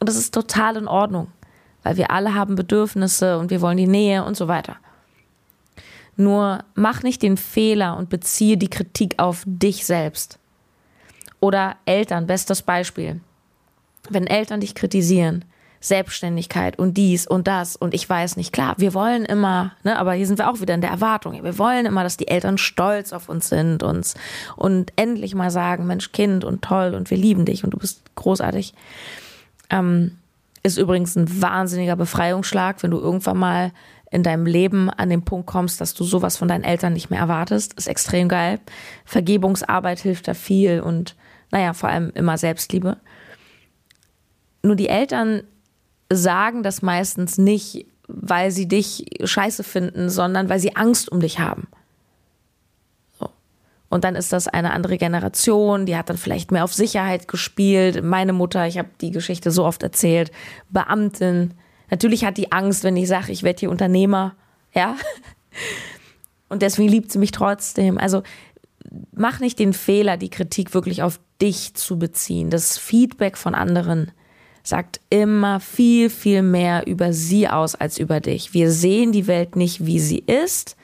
Und 0.00 0.08
das 0.08 0.16
ist 0.16 0.34
total 0.34 0.76
in 0.76 0.88
Ordnung 0.88 1.28
weil 1.82 1.96
wir 1.96 2.10
alle 2.10 2.34
haben 2.34 2.54
Bedürfnisse 2.54 3.38
und 3.38 3.50
wir 3.50 3.60
wollen 3.60 3.76
die 3.76 3.86
Nähe 3.86 4.24
und 4.24 4.36
so 4.36 4.48
weiter. 4.48 4.76
Nur 6.16 6.64
mach 6.74 7.02
nicht 7.02 7.22
den 7.22 7.36
Fehler 7.36 7.96
und 7.96 8.10
beziehe 8.10 8.58
die 8.58 8.68
Kritik 8.68 9.18
auf 9.18 9.42
dich 9.46 9.86
selbst. 9.86 10.38
Oder 11.40 11.76
Eltern, 11.86 12.26
bestes 12.26 12.60
Beispiel. 12.60 13.20
Wenn 14.10 14.26
Eltern 14.26 14.60
dich 14.60 14.74
kritisieren, 14.74 15.44
Selbstständigkeit 15.80 16.78
und 16.78 16.94
dies 16.94 17.26
und 17.26 17.46
das 17.46 17.74
und 17.74 17.94
ich 17.94 18.08
weiß 18.08 18.36
nicht, 18.36 18.52
klar, 18.52 18.74
wir 18.76 18.92
wollen 18.92 19.24
immer, 19.24 19.72
ne, 19.82 19.98
aber 19.98 20.12
hier 20.12 20.26
sind 20.26 20.38
wir 20.38 20.50
auch 20.50 20.60
wieder 20.60 20.74
in 20.74 20.82
der 20.82 20.90
Erwartung. 20.90 21.42
Wir 21.42 21.58
wollen 21.58 21.86
immer, 21.86 22.02
dass 22.02 22.18
die 22.18 22.28
Eltern 22.28 22.58
stolz 22.58 23.14
auf 23.14 23.30
uns 23.30 23.48
sind 23.48 23.82
uns 23.82 24.14
und 24.56 24.92
endlich 24.96 25.34
mal 25.34 25.50
sagen, 25.50 25.86
Mensch, 25.86 26.12
Kind 26.12 26.44
und 26.44 26.62
toll 26.62 26.94
und 26.94 27.10
wir 27.10 27.16
lieben 27.16 27.46
dich 27.46 27.64
und 27.64 27.70
du 27.70 27.78
bist 27.78 28.02
großartig. 28.14 28.74
Ähm, 29.70 30.18
ist 30.62 30.76
übrigens 30.76 31.16
ein 31.16 31.40
wahnsinniger 31.40 31.96
Befreiungsschlag, 31.96 32.82
wenn 32.82 32.90
du 32.90 32.98
irgendwann 32.98 33.38
mal 33.38 33.72
in 34.10 34.22
deinem 34.22 34.44
Leben 34.44 34.90
an 34.90 35.08
den 35.08 35.24
Punkt 35.24 35.46
kommst, 35.46 35.80
dass 35.80 35.94
du 35.94 36.04
sowas 36.04 36.36
von 36.36 36.48
deinen 36.48 36.64
Eltern 36.64 36.92
nicht 36.92 37.10
mehr 37.10 37.20
erwartest. 37.20 37.74
Ist 37.74 37.86
extrem 37.86 38.28
geil. 38.28 38.58
Vergebungsarbeit 39.06 40.00
hilft 40.00 40.28
da 40.28 40.34
viel 40.34 40.80
und 40.80 41.16
naja, 41.50 41.72
vor 41.72 41.88
allem 41.88 42.10
immer 42.14 42.36
Selbstliebe. 42.36 42.98
Nur 44.62 44.76
die 44.76 44.88
Eltern 44.88 45.44
sagen 46.12 46.62
das 46.62 46.82
meistens 46.82 47.38
nicht, 47.38 47.86
weil 48.08 48.50
sie 48.50 48.66
dich 48.66 49.06
scheiße 49.22 49.62
finden, 49.62 50.10
sondern 50.10 50.48
weil 50.48 50.58
sie 50.58 50.76
Angst 50.76 51.10
um 51.10 51.20
dich 51.20 51.38
haben. 51.38 51.68
Und 53.90 54.04
dann 54.04 54.14
ist 54.14 54.32
das 54.32 54.46
eine 54.46 54.72
andere 54.72 54.98
Generation, 54.98 55.84
die 55.84 55.96
hat 55.96 56.08
dann 56.08 56.16
vielleicht 56.16 56.52
mehr 56.52 56.62
auf 56.62 56.72
Sicherheit 56.72 57.26
gespielt. 57.26 58.04
Meine 58.04 58.32
Mutter, 58.32 58.66
ich 58.68 58.78
habe 58.78 58.88
die 59.00 59.10
Geschichte 59.10 59.50
so 59.50 59.64
oft 59.64 59.82
erzählt, 59.82 60.30
Beamtin. 60.70 61.54
Natürlich 61.90 62.24
hat 62.24 62.36
die 62.36 62.52
Angst, 62.52 62.84
wenn 62.84 62.96
ich 62.96 63.08
sage, 63.08 63.32
ich 63.32 63.42
werde 63.42 63.58
hier 63.58 63.70
Unternehmer, 63.70 64.36
ja. 64.72 64.94
Und 66.48 66.62
deswegen 66.62 66.88
liebt 66.88 67.10
sie 67.10 67.18
mich 67.18 67.32
trotzdem. 67.32 67.98
Also 67.98 68.22
mach 69.12 69.40
nicht 69.40 69.58
den 69.58 69.72
Fehler, 69.72 70.16
die 70.16 70.30
Kritik 70.30 70.72
wirklich 70.72 71.02
auf 71.02 71.18
dich 71.42 71.74
zu 71.74 71.98
beziehen. 71.98 72.48
Das 72.48 72.78
Feedback 72.78 73.36
von 73.36 73.56
anderen 73.56 74.12
sagt 74.70 75.00
immer 75.10 75.60
viel, 75.60 76.08
viel 76.08 76.42
mehr 76.42 76.86
über 76.86 77.12
sie 77.12 77.48
aus 77.48 77.74
als 77.74 77.98
über 77.98 78.20
dich. 78.20 78.54
Wir 78.54 78.70
sehen 78.70 79.12
die 79.12 79.26
Welt 79.26 79.56
nicht, 79.56 79.84
wie 79.84 79.98
sie 79.98 80.20
ist, 80.20 80.76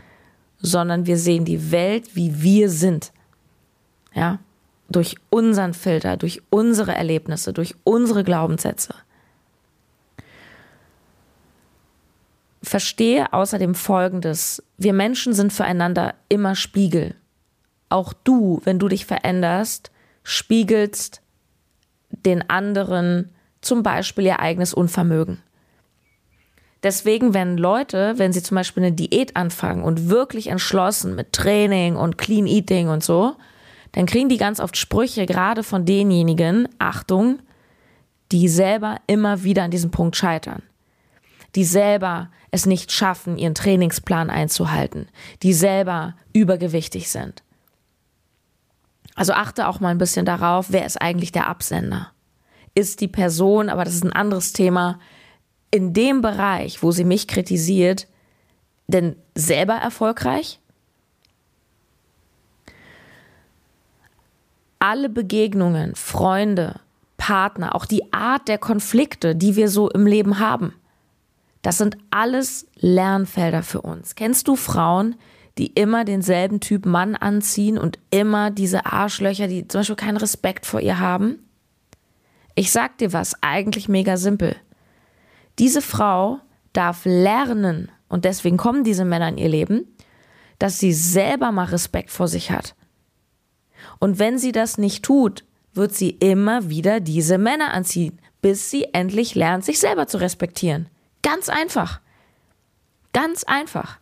sondern 0.59 1.07
wir 1.07 1.17
sehen 1.17 1.45
die 1.45 1.71
Welt, 1.71 2.15
wie 2.15 2.43
wir 2.43 2.69
sind. 2.69 3.13
Ja, 4.13 4.41
durch 4.89 5.17
unseren 5.31 5.73
Filter, 5.73 6.17
durch 6.17 6.43
unsere 6.51 6.95
Erlebnisse, 6.95 7.53
durch 7.53 7.75
unsere 7.85 8.25
Glaubenssätze. 8.25 8.95
Verstehe 12.63 13.33
außerdem 13.33 13.77
Folgendes. 13.77 14.63
Wir 14.79 14.93
Menschen 14.95 15.33
sind 15.33 15.53
füreinander 15.53 16.15
immer 16.29 16.57
Spiegel. 16.57 17.15
Auch 17.89 18.13
du, 18.13 18.61
wenn 18.65 18.81
du 18.81 18.89
dich 18.89 19.07
veränderst, 19.07 19.93
spiegelst 20.25 21.23
den 22.11 22.51
anderen 22.51 23.31
zum 23.61 23.83
Beispiel 23.83 24.27
ihr 24.27 24.41
eigenes 24.41 24.75
Unvermögen. 24.75 25.43
Deswegen, 26.83 27.35
wenn 27.35 27.57
Leute, 27.57 28.15
wenn 28.17 28.33
sie 28.33 28.43
zum 28.43 28.55
Beispiel 28.55 28.85
eine 28.85 28.93
Diät 28.93 29.35
anfangen 29.35 29.83
und 29.83 30.09
wirklich 30.09 30.49
entschlossen 30.49 31.15
mit 31.15 31.33
Training 31.33 31.97
und 31.97 32.19
Clean 32.19 32.47
Eating 32.47 32.89
und 32.89 33.03
so, 33.03 33.35
dann 33.93 34.07
kriegen 34.07 34.29
die 34.29 34.37
ganz 34.37 34.61
oft 34.61 34.77
Sprüche, 34.77 35.27
gerade 35.27 35.63
von 35.63 35.85
denjenigen, 35.85 36.69
Achtung, 36.79 37.41
die 38.31 38.49
selber 38.49 38.99
immer 39.07 39.43
wieder 39.43 39.63
an 39.63 39.71
diesem 39.71 39.91
Punkt 39.91 40.17
scheitern. 40.17 40.63
Die 41.55 41.65
selber 41.65 42.31
es 42.51 42.67
nicht 42.67 42.93
schaffen, 42.93 43.39
ihren 43.39 43.55
Trainingsplan 43.55 44.31
einzuhalten. 44.31 45.09
Die 45.43 45.55
selber 45.55 46.15
übergewichtig 46.33 47.11
sind. 47.11 47.43
Also 49.15 49.33
achte 49.33 49.67
auch 49.67 49.81
mal 49.81 49.89
ein 49.89 49.99
bisschen 49.99 50.27
darauf, 50.27 50.67
wer 50.71 50.85
ist 50.85 51.01
eigentlich 51.01 51.33
der 51.33 51.49
Absender? 51.49 52.13
Ist 52.77 53.01
die 53.01 53.09
Person, 53.09 53.71
aber 53.71 53.85
das 53.85 53.95
ist 53.95 54.05
ein 54.05 54.13
anderes 54.13 54.53
Thema, 54.53 55.01
in 55.71 55.95
dem 55.95 56.21
Bereich, 56.21 56.83
wo 56.83 56.93
sie 56.93 57.05
mich 57.05 57.27
kritisiert, 57.27 58.07
denn 58.87 59.17
selber 59.35 59.73
erfolgreich? 59.73 60.61
Alle 64.79 65.09
Begegnungen, 65.09 65.95
Freunde, 65.95 66.81
Partner, 67.17 67.75
auch 67.75 67.87
die 67.87 68.13
Art 68.13 68.47
der 68.47 68.59
Konflikte, 68.59 69.35
die 69.35 69.57
wir 69.57 69.71
so 69.71 69.89
im 69.89 70.07
Leben 70.07 70.39
haben, 70.39 70.75
das 71.63 71.79
sind 71.79 71.97
alles 72.11 72.69
Lernfelder 72.77 73.63
für 73.63 73.81
uns. 73.81 74.17
Kennst 74.17 74.49
du 74.49 74.55
Frauen, 74.55 75.17
die 75.57 75.69
immer 75.69 76.05
denselben 76.05 76.61
Typ 76.61 76.85
Mann 76.85 77.17
anziehen 77.17 77.79
und 77.79 77.99
immer 78.11 78.51
diese 78.51 78.85
Arschlöcher, 78.85 79.49
die 79.49 79.67
zum 79.67 79.81
Beispiel 79.81 79.97
keinen 79.97 80.19
Respekt 80.19 80.67
vor 80.67 80.81
ihr 80.81 81.01
haben? 81.01 81.46
Ich 82.57 82.73
sag 82.73 82.99
dir 82.99 83.13
was, 83.13 83.41
eigentlich 83.43 83.89
mega 83.89 84.17
simpel. 84.17 84.57
Diese 85.59 85.83
Frau 85.83 86.41
darf 86.73 87.03
lernen, 87.05 87.93
und 88.09 88.25
deswegen 88.25 88.57
kommen 88.57 88.83
diese 88.83 89.05
Männer 89.05 89.29
in 89.29 89.39
ihr 89.39 89.49
Leben, 89.49 89.87
dass 90.59 90.79
sie 90.79 90.93
selber 90.93 91.53
mal 91.53 91.67
Respekt 91.67 92.11
vor 92.11 92.29
sich 92.29 92.51
hat. 92.51 92.75
Und 93.99 94.19
wenn 94.19 94.39
sie 94.39 94.53
das 94.53 94.79
nicht 94.79 95.05
tut, 95.05 95.45
wird 95.75 95.95
sie 95.95 96.11
immer 96.11 96.71
wieder 96.71 97.01
diese 97.01 97.37
Männer 97.37 97.75
anziehen, 97.75 98.19
bis 98.41 98.71
sie 98.71 98.85
endlich 98.95 99.35
lernt, 99.35 99.65
sich 99.65 99.79
selber 99.79 100.07
zu 100.07 100.19
respektieren. 100.19 100.89
Ganz 101.23 101.51
einfach. 101.51 102.01
Ganz 103.13 103.45
einfach. 103.45 103.99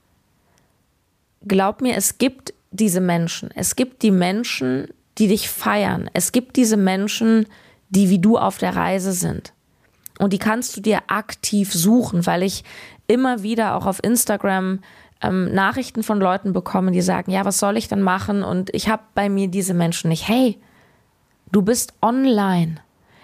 Glaub 1.47 1.81
mir, 1.81 1.97
es 1.97 2.19
gibt 2.19 2.55
diese 2.71 3.01
Menschen. 3.01 3.51
Es 3.55 3.75
gibt 3.75 4.03
die 4.03 4.13
Menschen, 4.13 4.89
die 5.19 5.27
dich 5.27 5.49
feiern. 5.49 6.09
Es 6.13 6.31
gibt 6.31 6.57
diese 6.57 6.77
Menschen, 6.77 7.45
die 7.45 7.64
wie 7.95 8.19
du 8.19 8.39
auf 8.39 8.59
der 8.59 8.77
Reise 8.77 9.13
sind. 9.13 9.53
Und 10.19 10.33
die 10.33 10.39
kannst 10.39 10.77
du 10.77 10.81
dir 10.81 11.01
aktiv 11.09 11.73
suchen, 11.73 12.27
weil 12.27 12.43
ich 12.43 12.65
immer 13.07 13.43
wieder 13.43 13.77
auch 13.77 13.87
auf 13.87 14.03
Instagram 14.03 14.81
ähm, 15.23 15.53
Nachrichten 15.53 16.03
von 16.03 16.21
Leuten 16.21 16.53
bekomme, 16.53 16.93
die 16.93 17.03
sagen, 17.03 17.31
ja, 17.31 17.45
was 17.45 17.59
soll 17.59 17.77
ich 17.77 17.89
denn 17.89 18.03
machen? 18.03 18.43
Und 18.43 18.73
ich 18.75 18.89
habe 18.89 19.03
bei 19.15 19.29
mir 19.29 19.49
diese 19.49 19.75
Menschen 19.75 20.09
nicht. 20.09 20.29
Hey, 20.29 20.59
du 21.51 21.63
bist 21.63 21.95
online. 22.03 22.77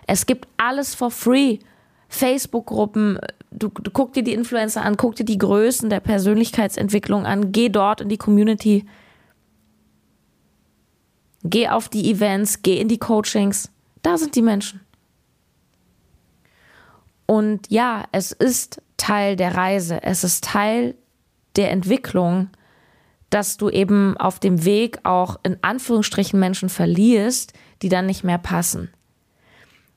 Es 0.07 0.27
gibt 0.27 0.49
alles 0.57 0.95
for 0.95 1.11
free. 1.11 1.59
Facebook-Gruppen, 2.09 3.21
du, 3.53 3.69
du 3.69 3.91
guck 3.93 4.13
dir 4.15 4.25
die 4.25 4.33
Influencer 4.33 4.83
an, 4.83 4.97
guck 4.97 5.15
dir 5.15 5.25
die 5.25 5.39
Größen 5.39 5.91
der 5.91 6.01
Persönlichkeitsentwicklung 6.01 7.25
an, 7.25 7.53
geh 7.53 7.69
dort 7.69 8.01
in 8.01 8.09
die 8.09 8.19
Community. 8.19 8.85
Geh 11.45 11.69
auf 11.69 11.89
die 11.89 12.11
Events, 12.11 12.63
geh 12.63 12.81
in 12.81 12.89
die 12.89 12.99
Coachings. 12.99 13.71
Da 14.03 14.19
sind 14.19 14.35
die 14.35 14.43
Menschen. 14.43 14.81
Und 17.27 17.71
ja, 17.71 18.05
es 18.13 18.33
ist 18.33 18.83
Teil 18.97 19.37
der 19.37 19.55
Reise, 19.55 20.03
es 20.03 20.25
ist 20.25 20.45
Teil 20.45 20.95
der 21.57 21.71
Entwicklung, 21.71 22.51
dass 23.31 23.57
du 23.57 23.71
eben 23.71 24.17
auf 24.17 24.41
dem 24.41 24.65
Weg 24.65 24.99
auch 25.05 25.39
in 25.45 25.57
Anführungsstrichen 25.63 26.41
Menschen 26.41 26.69
verlierst, 26.69 27.53
die 27.83 27.89
dann 27.89 28.07
nicht 28.07 28.25
mehr 28.25 28.39
passen. 28.39 28.91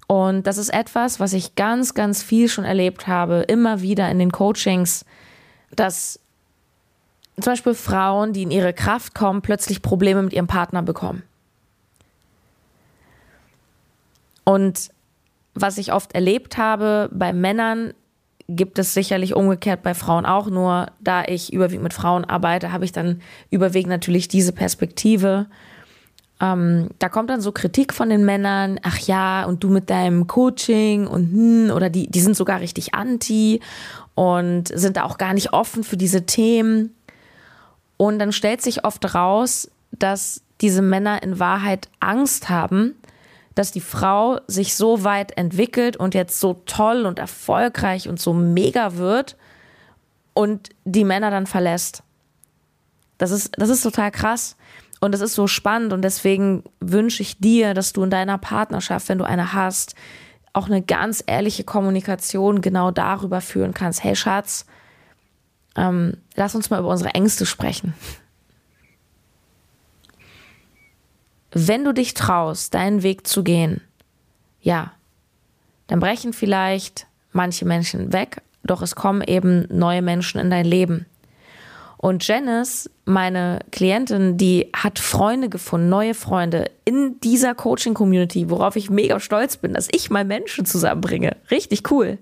Und 0.08 0.46
das 0.46 0.58
ist 0.58 0.70
etwas, 0.70 1.20
was 1.20 1.34
ich 1.34 1.56
ganz, 1.56 1.96
ganz 1.96 2.22
viel 2.22 2.48
schon 2.48 2.66
erlebt 2.66 3.08
habe, 3.08 3.46
immer 3.48 3.82
wieder 3.82 4.10
in 4.12 4.20
den 4.20 4.32
Coachings, 4.32 5.06
dass 5.72 6.20
zum 7.36 7.52
Beispiel 7.52 7.74
Frauen, 7.74 8.34
die 8.34 8.44
in 8.44 8.52
ihre 8.52 8.74
Kraft 8.74 9.16
kommen, 9.16 9.42
plötzlich 9.42 9.82
Probleme 9.82 10.22
mit 10.22 10.34
ihrem 10.34 10.46
Partner 10.46 10.84
bekommen. 10.84 11.24
Und 14.44 14.90
was 15.54 15.78
ich 15.78 15.94
oft 15.94 16.14
erlebt 16.14 16.58
habe 16.58 17.10
bei 17.12 17.34
Männern, 17.34 17.94
gibt 18.50 18.78
es 18.80 18.94
sicherlich 18.94 19.36
umgekehrt 19.36 19.84
bei 19.84 19.94
Frauen 19.94 20.26
auch. 20.26 20.50
Nur 20.50 20.88
da 21.00 21.24
ich 21.26 21.54
überwiegend 21.54 21.84
mit 21.84 21.94
Frauen 21.94 22.26
arbeite, 22.26 22.72
habe 22.72 22.86
ich 22.86 22.92
dann 22.92 23.22
überwiegend 23.50 23.90
natürlich 23.90 24.28
diese 24.28 24.52
Perspektive. 24.52 25.48
Ähm, 26.42 26.90
da 27.00 27.10
kommt 27.10 27.30
dann 27.30 27.42
so 27.42 27.52
Kritik 27.52 27.94
von 27.94 28.10
den 28.10 28.26
Männern, 28.26 28.80
ach 28.84 29.00
ja, 29.00 29.46
und 29.46 29.64
du 29.64 29.70
mit 29.70 29.90
deinem 29.90 30.28
Coaching 30.28 31.08
und 31.08 31.32
hm, 31.32 31.72
oder 31.74 31.90
die, 31.90 32.08
die 32.08 32.20
sind 32.20 32.36
sogar 32.36 32.60
richtig 32.60 32.94
anti 32.94 33.62
und 34.16 34.68
sind 34.68 34.98
da 34.98 35.04
auch 35.04 35.18
gar 35.18 35.34
nicht 35.34 35.54
offen 35.54 35.84
für 35.84 35.98
diese 35.98 36.26
Themen. 36.26 36.94
Und 37.98 38.20
dann 38.20 38.34
stellt 38.34 38.62
sich 38.62 38.84
oft 38.84 39.16
raus, 39.16 39.70
dass 39.92 40.42
diese 40.60 40.82
Männer 40.82 41.24
in 41.24 41.40
Wahrheit 41.40 41.90
Angst 42.00 42.50
haben, 42.50 42.96
dass 43.56 43.72
die 43.72 43.82
Frau 43.82 44.40
sich 44.48 44.76
so 44.76 45.04
weit 45.04 45.38
entwickelt 45.38 45.98
und 45.98 46.14
jetzt 46.14 46.40
so 46.40 46.62
toll 46.66 47.06
und 47.06 47.20
erfolgreich 47.20 48.10
und 48.10 48.20
so 48.20 48.34
mega 48.34 48.96
wird 48.98 49.38
und 50.34 50.70
die 50.86 51.04
Männer 51.04 51.32
dann 51.32 51.46
verlässt. 51.46 52.04
Das 53.18 53.32
ist, 53.32 53.52
das 53.58 53.70
ist 53.70 53.84
total 53.84 54.12
krass. 54.12 54.56
Und 55.00 55.12
das 55.14 55.22
ist 55.22 55.36
so 55.36 55.48
spannend 55.48 55.92
und 55.92 56.02
deswegen 56.02 56.64
wünsche 56.80 57.22
ich 57.22 57.38
dir, 57.38 57.74
dass 57.74 57.92
du 57.92 58.04
in 58.04 58.10
deiner 58.10 58.38
Partnerschaft, 58.38 59.10
wenn 59.10 59.18
du 59.18 59.26
eine 59.26 59.52
hast, 59.52 59.96
auch 60.54 60.68
eine 60.68 60.82
ganz 60.82 61.22
ehrliche 61.28 61.66
Kommunikation 61.66 62.62
genau 62.62 62.90
darüber 62.90 63.42
führen 63.42 63.74
kannst. 63.74 64.02
Hey 64.02 64.16
Schatz, 64.16 64.66
ähm, 65.76 66.18
lass 66.36 66.56
uns 66.56 66.70
mal 66.70 66.80
über 66.80 66.88
unsere 66.88 67.10
Ängste 67.10 67.46
sprechen. 67.46 67.94
Wenn 71.54 71.84
du 71.86 71.94
dich 71.94 72.14
traust, 72.14 72.74
deinen 72.74 73.04
Weg 73.04 73.28
zu 73.28 73.44
gehen, 73.44 73.82
ja, 74.62 74.92
dann 75.88 76.00
brechen 76.00 76.34
vielleicht 76.34 77.08
manche 77.32 77.66
Menschen 77.66 78.14
weg, 78.14 78.42
doch 78.64 78.82
es 78.82 78.96
kommen 78.96 79.22
eben 79.22 79.68
neue 79.70 80.02
Menschen 80.02 80.40
in 80.40 80.50
dein 80.50 80.66
Leben. 80.66 81.06
Und 81.98 82.28
Janice, 82.28 82.90
meine 83.06 83.60
Klientin, 83.72 84.38
die 84.38 84.70
hat 84.76 85.00
Freunde 85.00 85.48
gefunden, 85.48 85.88
neue 85.88 86.14
Freunde 86.14 86.70
in 86.84 87.20
dieser 87.22 87.56
Coaching-Community, 87.56 88.50
worauf 88.50 88.76
ich 88.76 88.90
mega 88.90 89.20
stolz 89.22 89.56
bin, 89.56 89.74
dass 89.74 89.88
ich 89.92 90.10
mal 90.10 90.26
Menschen 90.26 90.66
zusammenbringe. 90.66 91.38
Richtig 91.50 91.90
cool. 91.92 92.18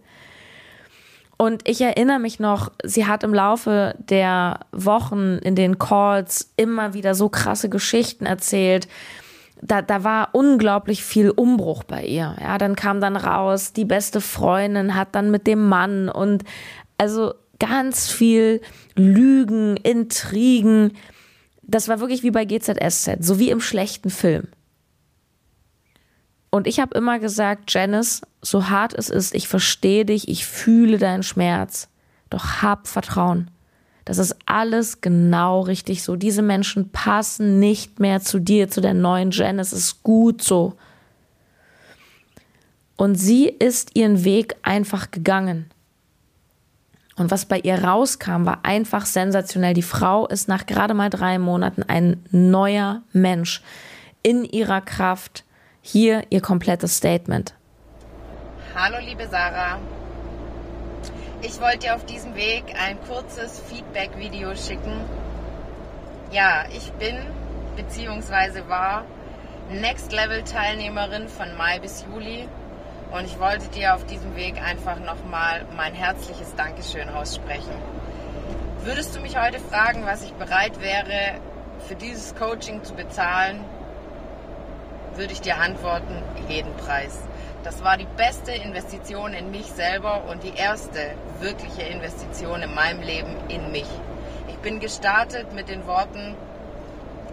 Und 1.37 1.67
ich 1.67 1.81
erinnere 1.81 2.19
mich 2.19 2.39
noch, 2.39 2.71
sie 2.83 3.07
hat 3.07 3.23
im 3.23 3.33
Laufe 3.33 3.95
der 3.97 4.59
Wochen 4.71 5.39
in 5.39 5.55
den 5.55 5.79
Calls 5.79 6.51
immer 6.55 6.93
wieder 6.93 7.15
so 7.15 7.29
krasse 7.29 7.67
Geschichten 7.67 8.27
erzählt, 8.27 8.87
da, 9.61 9.81
da 9.81 10.03
war 10.03 10.29
unglaublich 10.33 11.03
viel 11.03 11.29
Umbruch 11.29 11.83
bei 11.83 12.03
ihr. 12.05 12.35
Ja, 12.41 12.57
dann 12.57 12.75
kam 12.75 12.99
dann 12.99 13.15
raus, 13.15 13.73
die 13.73 13.85
beste 13.85 14.21
Freundin 14.21 14.95
hat 14.95 15.15
dann 15.15 15.31
mit 15.31 15.47
dem 15.47 15.67
Mann 15.67 16.09
und 16.09 16.43
also 16.97 17.33
ganz 17.59 18.09
viel 18.09 18.61
Lügen, 18.95 19.77
Intrigen. 19.77 20.93
Das 21.61 21.87
war 21.87 21.99
wirklich 21.99 22.23
wie 22.23 22.31
bei 22.31 22.45
GZSZ, 22.45 23.17
so 23.19 23.39
wie 23.39 23.51
im 23.51 23.61
schlechten 23.61 24.09
Film. 24.09 24.47
Und 26.49 26.67
ich 26.67 26.79
habe 26.79 26.97
immer 26.97 27.19
gesagt, 27.19 27.71
Janice, 27.71 28.21
so 28.41 28.69
hart 28.69 28.93
es 28.93 29.09
ist, 29.09 29.33
ich 29.33 29.47
verstehe 29.47 30.05
dich, 30.05 30.27
ich 30.27 30.45
fühle 30.45 30.97
deinen 30.97 31.23
Schmerz, 31.23 31.87
doch 32.29 32.61
hab 32.61 32.87
Vertrauen. 32.87 33.49
Das 34.11 34.17
ist 34.17 34.35
alles 34.45 34.99
genau 34.99 35.61
richtig 35.61 36.03
so. 36.03 36.17
Diese 36.17 36.41
Menschen 36.41 36.89
passen 36.89 37.61
nicht 37.61 38.01
mehr 38.01 38.19
zu 38.19 38.39
dir, 38.39 38.67
zu 38.67 38.81
der 38.81 38.93
neuen 38.93 39.31
Jen. 39.31 39.57
Es 39.57 39.71
ist 39.71 40.03
gut 40.03 40.43
so. 40.43 40.73
Und 42.97 43.15
sie 43.15 43.47
ist 43.47 43.91
ihren 43.95 44.25
Weg 44.25 44.57
einfach 44.63 45.11
gegangen. 45.11 45.71
Und 47.15 47.31
was 47.31 47.45
bei 47.45 47.59
ihr 47.59 47.85
rauskam, 47.85 48.45
war 48.45 48.65
einfach 48.65 49.05
sensationell. 49.05 49.75
Die 49.75 49.81
Frau 49.81 50.27
ist 50.27 50.49
nach 50.49 50.65
gerade 50.65 50.93
mal 50.93 51.09
drei 51.09 51.39
Monaten 51.39 51.83
ein 51.83 52.21
neuer 52.31 53.03
Mensch 53.13 53.61
in 54.23 54.43
ihrer 54.43 54.81
Kraft. 54.81 55.45
Hier 55.81 56.25
ihr 56.31 56.41
komplettes 56.41 56.97
Statement. 56.97 57.53
Hallo 58.75 58.97
liebe 59.05 59.25
Sarah, 59.29 59.79
ich 61.43 61.59
wollte 61.59 61.79
dir 61.79 61.95
auf 61.95 62.05
diesem 62.05 62.35
Weg 62.35 62.63
ein 62.79 63.01
kurzes 63.07 63.59
Feedback-Video 63.67 64.55
schicken. 64.55 65.01
Ja, 66.31 66.65
ich 66.71 66.91
bin 66.93 67.17
bzw. 67.75 68.67
war 68.67 69.05
Next 69.71 70.11
Level 70.11 70.43
Teilnehmerin 70.43 71.27
von 71.27 71.55
Mai 71.57 71.79
bis 71.79 72.05
Juli 72.05 72.47
und 73.11 73.25
ich 73.25 73.39
wollte 73.39 73.67
dir 73.69 73.95
auf 73.95 74.05
diesem 74.05 74.35
Weg 74.35 74.61
einfach 74.61 74.99
nochmal 74.99 75.65
mein 75.75 75.95
herzliches 75.95 76.53
Dankeschön 76.55 77.09
aussprechen. 77.09 77.73
Würdest 78.83 79.15
du 79.15 79.19
mich 79.19 79.39
heute 79.39 79.59
fragen, 79.59 80.05
was 80.05 80.23
ich 80.23 80.33
bereit 80.33 80.79
wäre, 80.79 81.39
für 81.87 81.95
dieses 81.95 82.35
Coaching 82.35 82.83
zu 82.83 82.93
bezahlen, 82.93 83.63
würde 85.15 85.33
ich 85.33 85.41
dir 85.41 85.57
antworten, 85.57 86.21
jeden 86.47 86.73
Preis. 86.77 87.17
Das 87.63 87.83
war 87.83 87.95
die 87.95 88.07
beste 88.17 88.51
Investition 88.51 89.33
in 89.33 89.51
mich 89.51 89.67
selber 89.67 90.23
und 90.27 90.41
die 90.43 90.55
erste 90.55 91.13
wirkliche 91.39 91.83
Investition 91.83 92.63
in 92.63 92.73
meinem 92.73 93.01
Leben 93.01 93.35
in 93.49 93.71
mich. 93.71 93.87
Ich 94.47 94.57
bin 94.57 94.79
gestartet 94.79 95.53
mit 95.53 95.69
den 95.69 95.85
Worten, 95.85 96.35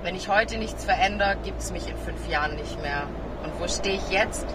wenn 0.03 0.15
ich 0.15 0.29
heute 0.29 0.59
nichts 0.59 0.85
verändere, 0.85 1.37
gibt 1.45 1.61
es 1.61 1.73
mich 1.73 1.89
in 1.89 1.97
fünf 1.97 2.29
Jahren 2.29 2.57
nicht 2.57 2.81
mehr. 2.83 3.05
Und 3.43 3.59
wo 3.59 3.67
stehe 3.69 3.97
ich 3.97 4.11
jetzt? 4.11 4.47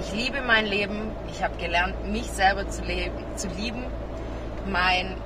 Ich 0.00 0.12
liebe 0.12 0.40
mein 0.40 0.64
Leben. 0.64 1.12
Ich 1.30 1.42
habe 1.42 1.56
gelernt, 1.58 2.10
mich 2.10 2.30
selber 2.30 2.66
zu, 2.68 2.82
leben, 2.82 3.12
zu 3.36 3.48
lieben, 3.48 3.84
mein 4.66 5.16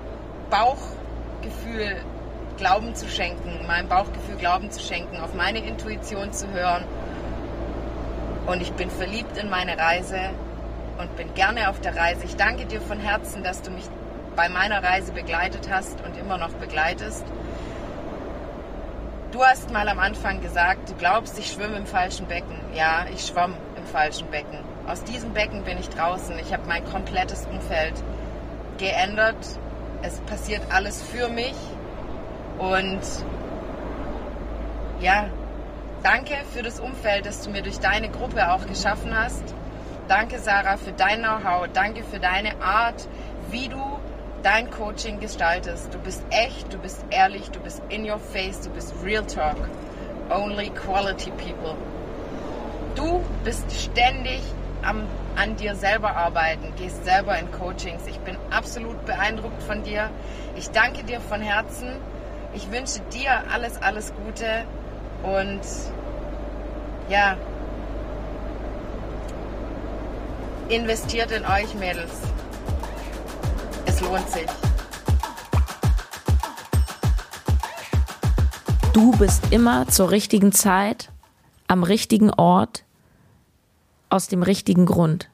Bauchgefühl 0.50 1.96
Glauben 2.56 2.94
zu 2.94 3.08
schenken, 3.08 3.64
meinem 3.66 3.88
Bauchgefühl 3.88 4.36
Glauben 4.36 4.70
zu 4.70 4.80
schenken, 4.80 5.20
auf 5.20 5.34
meine 5.34 5.64
Intuition 5.64 6.32
zu 6.32 6.48
hören 6.48 6.84
und 8.46 8.60
ich 8.60 8.72
bin 8.72 8.90
verliebt 8.90 9.36
in 9.36 9.48
meine 9.50 9.78
Reise 9.78 10.30
und 10.98 11.16
bin 11.16 11.32
gerne 11.34 11.68
auf 11.68 11.80
der 11.80 11.96
Reise. 11.96 12.24
Ich 12.24 12.36
danke 12.36 12.66
dir 12.66 12.80
von 12.80 12.98
Herzen, 12.98 13.42
dass 13.42 13.62
du 13.62 13.70
mich 13.70 13.84
bei 14.36 14.48
meiner 14.48 14.82
Reise 14.82 15.12
begleitet 15.12 15.68
hast 15.70 16.00
und 16.04 16.16
immer 16.16 16.38
noch 16.38 16.52
begleitest. 16.54 17.24
Du 19.30 19.42
hast 19.42 19.70
mal 19.70 19.88
am 19.88 19.98
Anfang 19.98 20.40
gesagt, 20.40 20.90
du 20.90 20.94
glaubst, 20.94 21.38
ich 21.38 21.50
schwimme 21.50 21.76
im 21.76 21.86
falschen 21.86 22.26
Becken. 22.26 22.58
Ja, 22.74 23.06
ich 23.12 23.26
schwamm 23.26 23.54
im 23.76 23.86
falschen 23.86 24.30
Becken. 24.30 24.58
Aus 24.86 25.04
diesem 25.04 25.32
Becken 25.32 25.64
bin 25.64 25.78
ich 25.78 25.88
draußen. 25.88 26.38
Ich 26.38 26.52
habe 26.52 26.64
mein 26.66 26.84
komplettes 26.84 27.46
Umfeld 27.46 27.94
geändert. 28.78 29.36
Es 30.02 30.20
passiert 30.20 30.62
alles 30.70 31.02
für 31.02 31.28
mich. 31.28 31.54
Und 32.58 33.00
ja, 35.00 35.26
Danke 36.02 36.34
für 36.52 36.64
das 36.64 36.80
Umfeld, 36.80 37.26
das 37.26 37.42
du 37.42 37.50
mir 37.50 37.62
durch 37.62 37.78
deine 37.78 38.08
Gruppe 38.08 38.50
auch 38.50 38.66
geschaffen 38.66 39.16
hast. 39.16 39.42
Danke, 40.08 40.40
Sarah, 40.40 40.76
für 40.76 40.90
dein 40.90 41.22
Know-how. 41.22 41.68
Danke 41.72 42.02
für 42.02 42.18
deine 42.18 42.60
Art, 42.60 43.06
wie 43.50 43.68
du 43.68 43.80
dein 44.42 44.68
Coaching 44.72 45.20
gestaltest. 45.20 45.94
Du 45.94 45.98
bist 45.98 46.24
echt, 46.30 46.72
du 46.72 46.78
bist 46.78 47.04
ehrlich, 47.10 47.52
du 47.52 47.60
bist 47.60 47.80
in 47.88 48.04
your 48.10 48.18
face, 48.18 48.62
du 48.62 48.70
bist 48.70 48.92
Real 49.04 49.24
Talk. 49.24 49.56
Only 50.28 50.70
quality 50.70 51.30
people. 51.30 51.76
Du 52.96 53.22
bist 53.44 53.70
ständig 53.70 54.42
am, 54.82 55.06
an 55.36 55.54
dir 55.54 55.76
selber 55.76 56.16
arbeiten, 56.16 56.74
gehst 56.76 57.04
selber 57.04 57.38
in 57.38 57.48
Coachings. 57.52 58.08
Ich 58.08 58.18
bin 58.18 58.36
absolut 58.50 59.06
beeindruckt 59.06 59.62
von 59.62 59.84
dir. 59.84 60.10
Ich 60.56 60.68
danke 60.70 61.04
dir 61.04 61.20
von 61.20 61.40
Herzen. 61.40 61.92
Ich 62.54 62.72
wünsche 62.72 62.98
dir 63.12 63.44
alles, 63.52 63.80
alles 63.80 64.12
Gute 64.26 64.64
und 65.22 65.60
ja, 67.08 67.36
investiert 70.68 71.30
in 71.30 71.44
euch 71.44 71.74
Mädels. 71.74 72.12
Es 73.86 74.00
lohnt 74.00 74.28
sich. 74.28 74.46
Du 78.92 79.12
bist 79.12 79.52
immer 79.52 79.88
zur 79.88 80.10
richtigen 80.10 80.52
Zeit, 80.52 81.10
am 81.66 81.82
richtigen 81.82 82.30
Ort, 82.30 82.84
aus 84.10 84.28
dem 84.28 84.42
richtigen 84.42 84.86
Grund. 84.86 85.30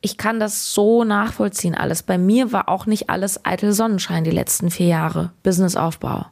Ich 0.00 0.18
kann 0.18 0.40
das 0.40 0.72
so 0.74 1.04
nachvollziehen 1.04 1.74
alles. 1.74 2.02
Bei 2.02 2.18
mir 2.18 2.52
war 2.52 2.68
auch 2.68 2.86
nicht 2.86 3.08
alles 3.10 3.44
eitel 3.44 3.72
Sonnenschein 3.72 4.24
die 4.24 4.30
letzten 4.30 4.70
vier 4.70 4.86
Jahre 4.86 5.32
Businessaufbau 5.42 6.26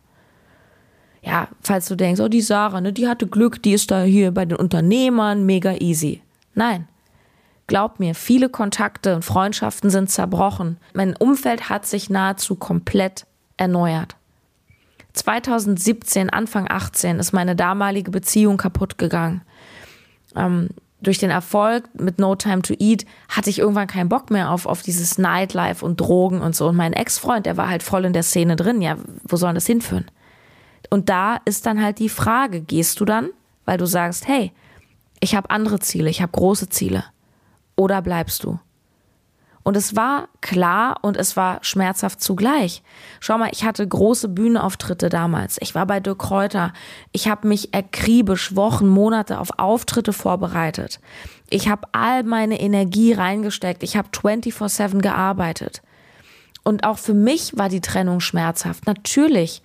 ja, 1.22 1.48
falls 1.60 1.86
du 1.86 1.96
denkst, 1.96 2.20
oh, 2.20 2.28
die 2.28 2.40
Sarah, 2.40 2.80
ne, 2.80 2.92
die 2.92 3.08
hatte 3.08 3.26
Glück, 3.26 3.62
die 3.62 3.72
ist 3.72 3.90
da 3.90 4.02
hier 4.02 4.32
bei 4.32 4.46
den 4.46 4.56
Unternehmern 4.56 5.44
mega 5.44 5.74
easy. 5.74 6.22
Nein. 6.54 6.88
Glaub 7.66 8.00
mir, 8.00 8.14
viele 8.14 8.48
Kontakte 8.48 9.14
und 9.14 9.24
Freundschaften 9.24 9.90
sind 9.90 10.10
zerbrochen. 10.10 10.78
Mein 10.92 11.14
Umfeld 11.14 11.68
hat 11.68 11.86
sich 11.86 12.10
nahezu 12.10 12.56
komplett 12.56 13.26
erneuert. 13.58 14.16
2017, 15.12 16.30
Anfang 16.30 16.66
18, 16.68 17.18
ist 17.18 17.32
meine 17.32 17.54
damalige 17.54 18.10
Beziehung 18.10 18.56
kaputt 18.56 18.98
gegangen. 18.98 19.42
Ähm, 20.34 20.70
durch 21.02 21.18
den 21.18 21.30
Erfolg 21.30 21.88
mit 21.94 22.18
No 22.18 22.34
Time 22.34 22.62
to 22.62 22.74
Eat 22.78 23.06
hatte 23.28 23.50
ich 23.50 23.58
irgendwann 23.58 23.86
keinen 23.86 24.08
Bock 24.08 24.30
mehr 24.30 24.50
auf, 24.50 24.66
auf 24.66 24.82
dieses 24.82 25.18
Nightlife 25.18 25.84
und 25.84 26.00
Drogen 26.00 26.40
und 26.40 26.54
so. 26.54 26.68
Und 26.68 26.76
mein 26.76 26.92
Ex-Freund, 26.92 27.46
der 27.46 27.56
war 27.56 27.68
halt 27.68 27.82
voll 27.82 28.04
in 28.04 28.12
der 28.12 28.22
Szene 28.22 28.56
drin. 28.56 28.82
Ja, 28.82 28.96
wo 29.22 29.36
soll 29.36 29.54
das 29.54 29.66
hinführen? 29.66 30.06
Und 30.88 31.08
da 31.08 31.38
ist 31.44 31.66
dann 31.66 31.82
halt 31.82 31.98
die 31.98 32.08
Frage, 32.08 32.60
gehst 32.60 33.00
du 33.00 33.04
dann, 33.04 33.30
weil 33.64 33.78
du 33.78 33.86
sagst, 33.86 34.26
hey, 34.26 34.52
ich 35.20 35.34
habe 35.34 35.50
andere 35.50 35.80
Ziele, 35.80 36.08
ich 36.10 36.22
habe 36.22 36.32
große 36.32 36.68
Ziele 36.70 37.04
oder 37.76 38.00
bleibst 38.02 38.44
du? 38.44 38.58
Und 39.62 39.76
es 39.76 39.94
war 39.94 40.28
klar 40.40 40.96
und 41.02 41.18
es 41.18 41.36
war 41.36 41.58
schmerzhaft 41.62 42.22
zugleich. 42.22 42.82
Schau 43.20 43.36
mal, 43.36 43.50
ich 43.52 43.64
hatte 43.64 43.86
große 43.86 44.28
Bühnenauftritte 44.28 45.10
damals. 45.10 45.58
Ich 45.60 45.74
war 45.74 45.86
bei 45.86 46.00
Dirk 46.00 46.20
Kräuter. 46.20 46.72
Ich 47.12 47.28
habe 47.28 47.46
mich 47.46 47.74
akribisch 47.74 48.56
Wochen, 48.56 48.88
Monate 48.88 49.38
auf 49.38 49.58
Auftritte 49.58 50.14
vorbereitet. 50.14 50.98
Ich 51.50 51.68
habe 51.68 51.86
all 51.92 52.22
meine 52.22 52.58
Energie 52.58 53.12
reingesteckt. 53.12 53.82
Ich 53.82 53.96
habe 53.96 54.08
24/7 54.08 55.02
gearbeitet. 55.02 55.82
Und 56.64 56.84
auch 56.84 56.98
für 56.98 57.14
mich 57.14 57.58
war 57.58 57.68
die 57.68 57.82
Trennung 57.82 58.20
schmerzhaft. 58.20 58.86
Natürlich. 58.86 59.62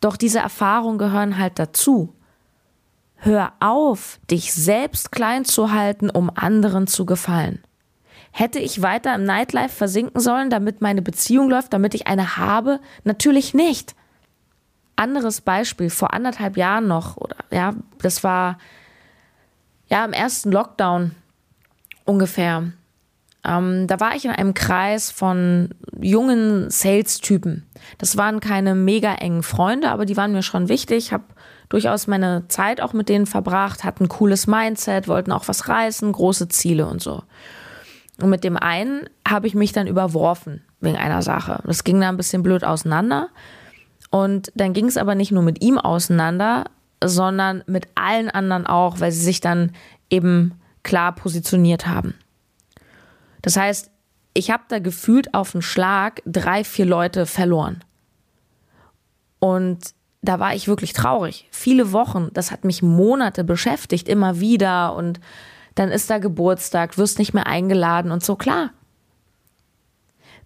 Doch 0.00 0.16
diese 0.16 0.38
Erfahrungen 0.38 0.98
gehören 0.98 1.38
halt 1.38 1.58
dazu. 1.58 2.14
Hör 3.16 3.52
auf, 3.58 4.20
dich 4.30 4.54
selbst 4.54 5.10
klein 5.10 5.44
zu 5.44 5.72
halten, 5.72 6.08
um 6.08 6.30
anderen 6.34 6.86
zu 6.86 7.04
gefallen. 7.04 7.62
Hätte 8.30 8.60
ich 8.60 8.82
weiter 8.82 9.14
im 9.14 9.24
Nightlife 9.24 9.74
versinken 9.74 10.20
sollen, 10.20 10.50
damit 10.50 10.80
meine 10.80 11.02
Beziehung 11.02 11.50
läuft, 11.50 11.72
damit 11.72 11.94
ich 11.94 12.06
eine 12.06 12.36
habe? 12.36 12.78
Natürlich 13.02 13.54
nicht. 13.54 13.96
Anderes 14.94 15.40
Beispiel, 15.40 15.90
vor 15.90 16.12
anderthalb 16.12 16.56
Jahren 16.56 16.86
noch, 16.86 17.16
oder 17.16 17.36
ja, 17.50 17.74
das 18.00 18.22
war 18.22 18.58
ja 19.88 20.04
im 20.04 20.12
ersten 20.12 20.52
Lockdown 20.52 21.12
ungefähr. 22.04 22.72
Ähm, 23.48 23.86
da 23.86 23.98
war 23.98 24.14
ich 24.14 24.26
in 24.26 24.30
einem 24.30 24.52
Kreis 24.52 25.10
von 25.10 25.70
jungen 25.98 26.70
Sales-Typen. 26.70 27.66
Das 27.96 28.18
waren 28.18 28.40
keine 28.40 28.74
mega 28.74 29.14
engen 29.14 29.42
Freunde, 29.42 29.90
aber 29.90 30.04
die 30.04 30.18
waren 30.18 30.32
mir 30.32 30.42
schon 30.42 30.68
wichtig. 30.68 31.06
Ich 31.06 31.12
habe 31.14 31.24
durchaus 31.70 32.06
meine 32.06 32.46
Zeit 32.48 32.82
auch 32.82 32.92
mit 32.92 33.08
denen 33.08 33.24
verbracht, 33.24 33.84
hatten 33.84 34.04
ein 34.04 34.08
cooles 34.08 34.46
Mindset, 34.46 35.08
wollten 35.08 35.32
auch 35.32 35.48
was 35.48 35.66
reißen, 35.66 36.12
große 36.12 36.48
Ziele 36.48 36.86
und 36.86 37.00
so. 37.00 37.22
Und 38.20 38.28
mit 38.28 38.44
dem 38.44 38.58
einen 38.58 39.08
habe 39.26 39.46
ich 39.46 39.54
mich 39.54 39.72
dann 39.72 39.86
überworfen 39.86 40.62
wegen 40.80 40.98
einer 40.98 41.22
Sache. 41.22 41.62
Das 41.64 41.84
ging 41.84 42.00
dann 42.00 42.14
ein 42.14 42.16
bisschen 42.18 42.42
blöd 42.42 42.64
auseinander. 42.64 43.28
Und 44.10 44.52
dann 44.56 44.74
ging 44.74 44.86
es 44.86 44.98
aber 44.98 45.14
nicht 45.14 45.32
nur 45.32 45.42
mit 45.42 45.62
ihm 45.62 45.78
auseinander, 45.78 46.64
sondern 47.02 47.62
mit 47.66 47.88
allen 47.94 48.28
anderen 48.28 48.66
auch, 48.66 49.00
weil 49.00 49.12
sie 49.12 49.24
sich 49.24 49.40
dann 49.40 49.72
eben 50.10 50.52
klar 50.82 51.14
positioniert 51.14 51.86
haben. 51.86 52.14
Das 53.42 53.56
heißt, 53.56 53.90
ich 54.34 54.50
habe 54.50 54.64
da 54.68 54.78
gefühlt 54.78 55.34
auf 55.34 55.52
den 55.52 55.62
Schlag 55.62 56.22
drei, 56.26 56.64
vier 56.64 56.86
Leute 56.86 57.26
verloren. 57.26 57.82
Und 59.40 59.94
da 60.22 60.40
war 60.40 60.54
ich 60.54 60.68
wirklich 60.68 60.92
traurig. 60.92 61.48
Viele 61.50 61.92
Wochen, 61.92 62.30
das 62.32 62.50
hat 62.50 62.64
mich 62.64 62.82
Monate 62.82 63.44
beschäftigt, 63.44 64.08
immer 64.08 64.40
wieder. 64.40 64.94
Und 64.94 65.20
dann 65.74 65.90
ist 65.90 66.10
da 66.10 66.18
Geburtstag, 66.18 66.98
wirst 66.98 67.18
nicht 67.18 67.34
mehr 67.34 67.46
eingeladen 67.46 68.10
und 68.10 68.24
so, 68.24 68.36
klar. 68.36 68.70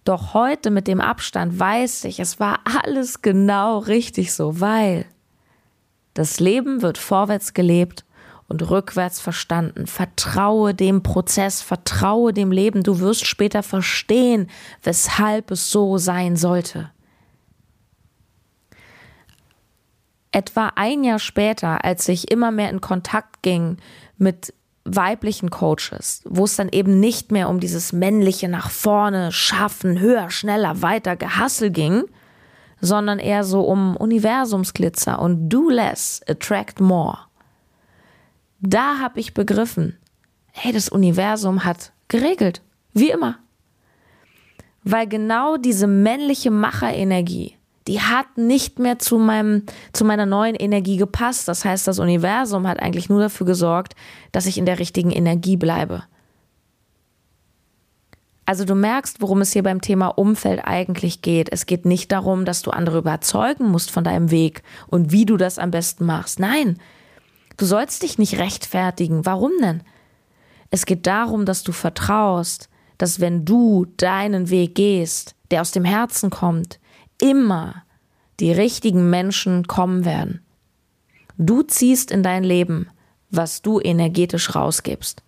Doch 0.05 0.33
heute 0.33 0.69
mit 0.69 0.87
dem 0.87 0.99
Abstand 0.99 1.59
weiß 1.59 2.03
ich, 2.05 2.19
es 2.19 2.39
war 2.39 2.59
alles 2.83 3.21
genau 3.21 3.79
richtig 3.79 4.33
so, 4.33 4.59
weil 4.59 5.05
das 6.13 6.39
Leben 6.39 6.81
wird 6.81 6.97
vorwärts 6.97 7.53
gelebt 7.53 8.03
und 8.47 8.69
rückwärts 8.69 9.19
verstanden. 9.19 9.87
Vertraue 9.87 10.73
dem 10.73 11.03
Prozess, 11.03 11.61
vertraue 11.61 12.33
dem 12.33 12.51
Leben. 12.51 12.83
Du 12.83 12.99
wirst 12.99 13.25
später 13.25 13.63
verstehen, 13.63 14.49
weshalb 14.81 15.51
es 15.51 15.71
so 15.71 15.97
sein 15.97 16.35
sollte. 16.35 16.91
Etwa 20.31 20.71
ein 20.75 21.03
Jahr 21.03 21.19
später, 21.19 21.85
als 21.85 22.07
ich 22.09 22.31
immer 22.31 22.51
mehr 22.51 22.69
in 22.69 22.81
Kontakt 22.81 23.43
ging 23.43 23.77
mit 24.17 24.53
weiblichen 24.83 25.49
Coaches, 25.49 26.21
wo 26.25 26.43
es 26.43 26.55
dann 26.55 26.69
eben 26.69 26.99
nicht 26.99 27.31
mehr 27.31 27.49
um 27.49 27.59
dieses 27.59 27.93
männliche 27.93 28.49
nach 28.49 28.69
vorne 28.69 29.31
schaffen, 29.31 29.99
höher, 29.99 30.29
schneller, 30.29 30.81
weiter 30.81 31.15
Gehassel 31.15 31.69
ging, 31.69 32.03
sondern 32.81 33.19
eher 33.19 33.45
so 33.45 33.61
um 33.61 33.95
Universumsglitzer 33.95 35.19
und 35.19 35.47
do 35.47 35.69
less, 35.69 36.21
attract 36.27 36.81
more 36.81 37.19
da 38.63 38.99
habe 38.99 39.19
ich 39.19 39.33
begriffen, 39.33 39.97
hey, 40.51 40.71
das 40.71 40.89
Universum 40.89 41.65
hat 41.65 41.91
geregelt, 42.07 42.61
wie 42.93 43.11
immer. 43.11 43.37
Weil 44.83 45.07
genau 45.07 45.57
diese 45.57 45.87
männliche 45.87 46.49
Macherenergie, 46.49 47.55
die 47.87 47.99
hat 47.99 48.37
nicht 48.37 48.79
mehr 48.79 48.99
zu 48.99 49.17
meinem, 49.17 49.63
zu 49.91 50.05
meiner 50.05 50.25
neuen 50.25 50.55
Energie 50.55 50.97
gepasst. 50.97 51.47
Das 51.47 51.65
heißt, 51.65 51.87
das 51.87 51.99
Universum 51.99 52.67
hat 52.67 52.79
eigentlich 52.79 53.09
nur 53.09 53.19
dafür 53.19 53.45
gesorgt, 53.45 53.95
dass 54.31 54.45
ich 54.45 54.57
in 54.57 54.65
der 54.65 54.79
richtigen 54.79 55.11
Energie 55.11 55.57
bleibe. 55.57 56.03
Also 58.45 58.65
du 58.65 58.75
merkst, 58.75 59.21
worum 59.21 59.41
es 59.41 59.53
hier 59.53 59.63
beim 59.63 59.81
Thema 59.81 60.07
Umfeld 60.07 60.61
eigentlich 60.65 61.21
geht. 61.21 61.51
Es 61.51 61.65
geht 61.65 61.85
nicht 61.85 62.11
darum, 62.11 62.45
dass 62.45 62.61
du 62.61 62.71
andere 62.71 62.97
überzeugen 62.97 63.69
musst 63.69 63.91
von 63.91 64.03
deinem 64.03 64.31
Weg 64.31 64.63
und 64.87 65.11
wie 65.11 65.25
du 65.25 65.37
das 65.37 65.59
am 65.59 65.71
besten 65.71 66.05
machst. 66.05 66.39
Nein, 66.39 66.77
Du 67.57 67.65
sollst 67.65 68.03
dich 68.03 68.17
nicht 68.17 68.37
rechtfertigen. 68.37 69.25
Warum 69.25 69.51
denn? 69.61 69.83
Es 70.71 70.85
geht 70.85 71.05
darum, 71.05 71.45
dass 71.45 71.63
du 71.63 71.71
vertraust, 71.71 72.69
dass 72.97 73.19
wenn 73.19 73.45
du 73.45 73.85
deinen 73.97 74.49
Weg 74.49 74.75
gehst, 74.75 75.35
der 75.51 75.61
aus 75.61 75.71
dem 75.71 75.85
Herzen 75.85 76.29
kommt, 76.29 76.79
immer 77.21 77.83
die 78.39 78.51
richtigen 78.51 79.09
Menschen 79.09 79.67
kommen 79.67 80.05
werden. 80.05 80.41
Du 81.37 81.61
ziehst 81.61 82.11
in 82.11 82.23
dein 82.23 82.43
Leben, 82.43 82.87
was 83.29 83.61
du 83.61 83.79
energetisch 83.79 84.55
rausgibst. 84.55 85.21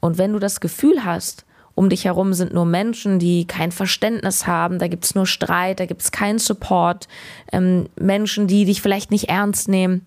Und 0.00 0.18
wenn 0.18 0.32
du 0.32 0.38
das 0.38 0.60
Gefühl 0.60 1.04
hast, 1.04 1.44
um 1.74 1.88
dich 1.88 2.04
herum 2.04 2.34
sind 2.34 2.52
nur 2.52 2.66
Menschen, 2.66 3.18
die 3.18 3.46
kein 3.46 3.72
Verständnis 3.72 4.46
haben, 4.46 4.78
da 4.78 4.88
gibt 4.88 5.04
es 5.04 5.14
nur 5.14 5.26
Streit, 5.26 5.80
da 5.80 5.86
gibt 5.86 6.02
es 6.02 6.12
keinen 6.12 6.38
Support, 6.38 7.08
ähm, 7.52 7.88
Menschen, 7.98 8.46
die 8.46 8.64
dich 8.64 8.80
vielleicht 8.80 9.10
nicht 9.10 9.28
ernst 9.28 9.68
nehmen, 9.68 10.06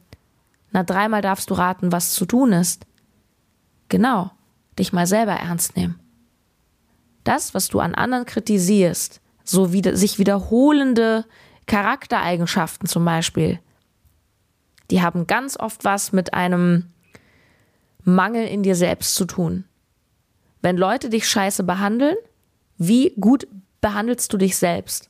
na, 0.72 0.84
dreimal 0.84 1.22
darfst 1.22 1.50
du 1.50 1.54
raten, 1.54 1.92
was 1.92 2.14
zu 2.14 2.26
tun 2.26 2.54
ist. 2.54 2.86
Genau, 3.90 4.32
dich 4.78 4.94
mal 4.94 5.08
selber 5.08 5.34
ernst 5.34 5.76
nehmen. 5.76 6.00
Das, 7.24 7.54
was 7.54 7.68
du 7.68 7.80
an 7.80 7.96
anderen 7.96 8.26
kritisierst, 8.26 9.22
so 9.44 9.74
wie 9.74 9.82
sich 9.96 10.20
wiederholende 10.20 11.26
Charaktereigenschaften 11.66 12.88
zum 12.88 13.06
Beispiel, 13.06 13.60
die 14.92 15.02
haben 15.02 15.28
ganz 15.28 15.58
oft 15.58 15.84
was 15.84 16.12
mit 16.14 16.34
einem 16.34 16.86
Mangel 18.04 18.48
in 18.48 18.64
dir 18.64 18.76
selbst 18.76 19.16
zu 19.16 19.26
tun. 19.26 19.66
Wenn 20.62 20.78
Leute 20.78 21.10
dich 21.10 21.28
scheiße 21.28 21.64
behandeln, 21.64 22.16
wie 22.78 23.14
gut 23.20 23.48
behandelst 23.82 24.32
du 24.32 24.38
dich 24.38 24.58
selbst? 24.58 25.10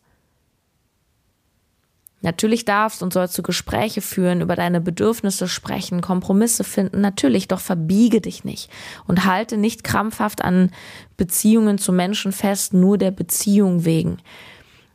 Natürlich 2.21 2.65
darfst 2.65 3.03
und 3.03 3.13
sollst 3.13 3.38
du 3.38 3.43
Gespräche 3.43 4.01
führen, 4.01 4.41
über 4.41 4.56
deine 4.56 4.82
Bedürfnisse 4.82 5.47
sprechen, 5.47 6.01
Kompromisse 6.01 6.63
finden, 6.63 6.99
natürlich, 6.99 7.47
doch 7.47 7.60
verbiege 7.60 8.21
dich 8.21 8.43
nicht 8.43 8.71
und 9.06 9.25
halte 9.25 9.56
nicht 9.56 9.84
krampfhaft 9.84 10.43
an 10.43 10.71
Beziehungen 11.15 11.77
zu 11.77 11.93
Menschen 11.93 12.32
fest, 12.32 12.73
nur 12.73 12.97
der 12.97 13.12
Beziehung 13.12 13.86
wegen. 13.86 14.17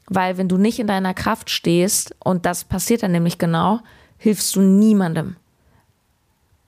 Weil 0.06 0.36
wenn 0.36 0.48
du 0.48 0.58
nicht 0.58 0.80
in 0.80 0.88
deiner 0.88 1.14
Kraft 1.14 1.48
stehst, 1.48 2.16
und 2.24 2.44
das 2.44 2.64
passiert 2.64 3.04
dann 3.04 3.12
nämlich 3.12 3.38
genau, 3.38 3.80
hilfst 4.18 4.56
du 4.56 4.60
niemandem. 4.60 5.36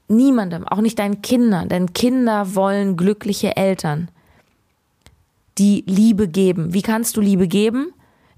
Niemandem, 0.06 0.68
auch 0.68 0.80
nicht 0.80 1.00
deinen 1.00 1.20
Kindern, 1.22 1.68
denn 1.68 1.92
Kinder 1.94 2.54
wollen 2.54 2.96
glückliche 2.96 3.56
Eltern, 3.56 4.08
die 5.58 5.82
Liebe 5.86 6.28
geben. 6.28 6.74
Wie 6.74 6.82
kannst 6.82 7.16
du 7.16 7.20
Liebe 7.20 7.48
geben? 7.48 7.92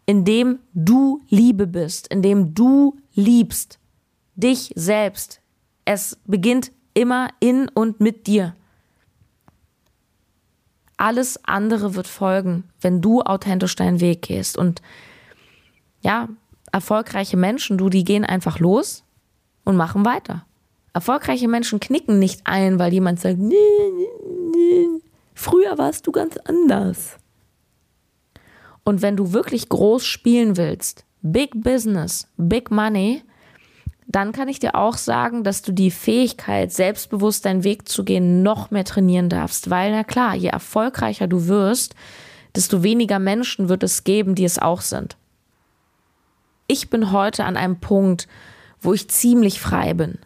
Indem 0.07 0.61
du 0.73 1.23
Liebe 1.29 1.66
bist, 1.66 2.07
indem 2.09 2.55
du 2.55 2.97
liebst 3.14 3.79
dich 4.37 4.73
selbst. 4.77 5.40
Es 5.85 6.19
beginnt 6.25 6.71
immer 6.95 7.29
in 7.40 7.69
und 7.69 8.01
mit 8.01 8.27
dir. 8.27 8.55
Alles 10.97 11.45
andere 11.45 11.95
wird 11.95 12.07
folgen, 12.07 12.64
wenn 12.81 13.03
du 13.03 13.23
authentisch 13.23 13.77
deinen 13.77 14.01
Weg 14.01 14.23
gehst. 14.23 14.57
Und 14.57 14.81
ja, 16.01 16.29
erfolgreiche 16.73 17.37
Menschen, 17.37 17.77
du, 17.77 17.90
die 17.90 18.05
gehen 18.05 18.25
einfach 18.25 18.61
los 18.61 19.05
und 19.64 19.77
machen 19.77 20.05
weiter. 20.05 20.47
Erfolgreiche 20.95 21.49
Menschen 21.49 21.81
knicken 21.81 22.19
nicht 22.19 22.42
ein, 22.45 22.79
weil 22.79 22.92
jemand 22.92 23.21
sagt, 23.21 23.38
nee, 23.38 23.55
nee, 23.95 24.07
nee. 24.53 25.03
früher 25.35 25.77
warst 25.77 26.07
du 26.07 26.12
ganz 26.12 26.38
anders. 26.38 27.19
Und 28.87 29.03
wenn 29.03 29.16
du 29.16 29.33
wirklich 29.33 29.68
groß 29.68 30.07
spielen 30.07 30.57
willst, 30.57 31.05
Big 31.20 31.51
Business, 31.61 32.29
Big 32.37 32.70
Money, 32.70 33.25
dann 34.07 34.31
kann 34.31 34.46
ich 34.46 34.61
dir 34.61 34.77
auch 34.77 34.96
sagen, 34.96 35.42
dass 35.42 35.62
du 35.62 35.72
die 35.72 35.90
Fähigkeit, 35.90 36.72
selbstbewusst 36.72 37.44
deinen 37.44 37.64
Weg 37.64 37.88
zu 37.88 38.05
gehen, 38.05 38.44
noch 38.44 38.70
mehr 38.70 38.85
trainieren 38.85 39.29
darfst. 39.29 39.70
Weil, 39.70 39.90
na 39.90 40.05
klar, 40.05 40.37
je 40.37 40.51
erfolgreicher 40.51 41.27
du 41.27 41.49
wirst, 41.49 41.96
desto 42.55 42.85
weniger 42.85 43.18
Menschen 43.18 43.68
wird 43.68 43.83
es 43.83 44.05
geben, 44.05 44.37
die 44.37 44.44
es 44.44 44.61
auch 44.61 44.83
sind. 44.83 45.16
Ich 46.68 46.88
bin 46.88 47.11
heute 47.11 47.44
an 47.44 47.57
einem 47.57 47.81
Punkt, 47.81 48.29
wo 48.81 48.92
ich 48.92 49.11
ziemlich 49.11 49.61
frei 49.61 49.94
bin. 49.94 50.18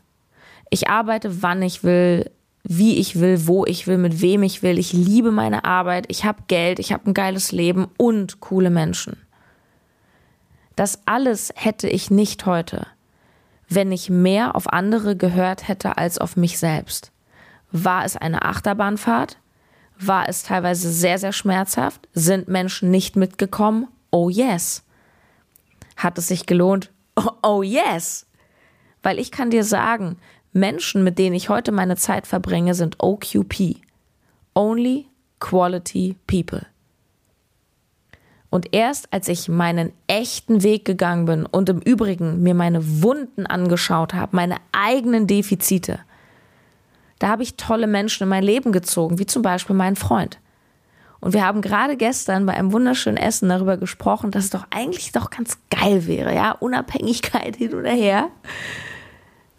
Ich 0.69 0.91
arbeite, 0.91 1.41
wann 1.41 1.63
ich 1.63 1.83
will, 1.83 2.31
wie 2.63 2.99
ich 2.99 3.21
will, 3.21 3.47
wo 3.47 3.65
ich 3.65 3.87
will, 3.87 3.99
mit 3.99 4.21
wem 4.21 4.43
ich 4.43 4.63
will. 4.63 4.79
Ich 4.79 4.93
liebe 4.93 5.31
meine 5.31 5.65
Arbeit, 5.65 6.07
ich 6.09 6.25
habe 6.25 6.43
Geld, 6.49 6.79
ich 6.79 6.93
habe 6.93 7.11
ein 7.11 7.15
geiles 7.15 7.53
Leben 7.53 7.89
und 7.97 8.41
coole 8.41 8.71
Menschen. 8.71 9.17
Das 10.77 11.01
alles 11.07 11.53
hätte 11.57 11.89
ich 11.89 12.11
nicht 12.11 12.47
heute, 12.47 12.87
wenn 13.69 13.93
ich 13.93 14.11
mehr 14.11 14.55
auf 14.57 14.73
andere 14.73 15.17
gehört 15.17 15.69
hätte 15.69 15.99
als 15.99 16.19
auf 16.19 16.37
mich 16.37 16.59
selbst. 16.59 17.13
War 17.73 18.05
es 18.05 18.17
eine 18.17 18.43
Achterbahnfahrt? 18.43 19.39
War 19.99 20.29
es 20.29 20.43
teilweise 20.43 20.91
sehr, 20.91 21.19
sehr 21.19 21.33
schmerzhaft? 21.33 22.09
Sind 22.15 22.49
Menschen 22.49 22.91
nicht 22.91 23.17
mitgekommen? 23.17 23.89
Oh 24.11 24.31
yes. 24.31 24.85
Hat 25.97 26.17
es 26.19 26.29
sich 26.29 26.47
gelohnt? 26.47 26.91
Oh, 27.17 27.31
oh 27.43 27.63
yes. 27.63 28.27
Weil 29.03 29.19
ich 29.19 29.31
kann 29.31 29.51
dir 29.51 29.65
sagen, 29.65 30.17
Menschen, 30.53 31.05
mit 31.05 31.19
denen 31.19 31.37
ich 31.37 31.49
heute 31.49 31.73
meine 31.73 31.97
Zeit 31.97 32.27
verbringe, 32.27 32.75
sind 32.75 32.97
OQP. 32.99 33.77
Only 34.55 35.07
Quality 35.39 36.17
People. 36.27 36.67
Und 38.51 38.75
erst 38.75 39.13
als 39.13 39.29
ich 39.29 39.49
meinen 39.49 39.93
echten 40.09 40.65
Weg 40.65 40.85
gegangen 40.85 41.25
bin 41.25 41.47
und 41.47 41.69
im 41.69 41.79
Übrigen 41.79 42.43
mir 42.43 42.55
meine 42.55 43.03
Wunden 43.03 43.47
angeschaut 43.47 44.13
habe, 44.13 44.35
meine 44.35 44.57
eigenen 44.73 45.29
Defizite, 45.29 46.01
da 47.21 47.29
habe 47.29 47.45
ich 47.45 47.57
tolle 47.57 47.87
Menschen 47.87 48.25
in 48.25 48.29
mein 48.29 48.43
Leben 48.43 48.73
gezogen, 48.73 49.21
wie 49.21 49.27
zum 49.27 49.43
Beispiel 49.43 49.77
meinen 49.77 49.95
Freund. 49.95 50.41
Und 51.21 51.33
wir 51.33 51.47
haben 51.47 51.61
gerade 51.61 51.97
gestern 51.97 52.47
bei 52.47 52.55
einem 52.55 52.73
wunderschönen 52.73 53.19
Essen 53.19 53.51
darüber 53.51 53.77
gesprochen, 53.77 54.31
dass 54.31 54.45
es 54.45 54.51
doch 54.51 54.67
eigentlich 54.71 55.13
doch 55.13 55.31
ganz 55.31 55.59
geil 55.71 56.07
wäre, 56.07 56.35
ja, 56.35 56.53
Unabhängigkeit 56.53 57.57
hin 57.57 57.75
oder 57.75 57.91
her 57.91 58.31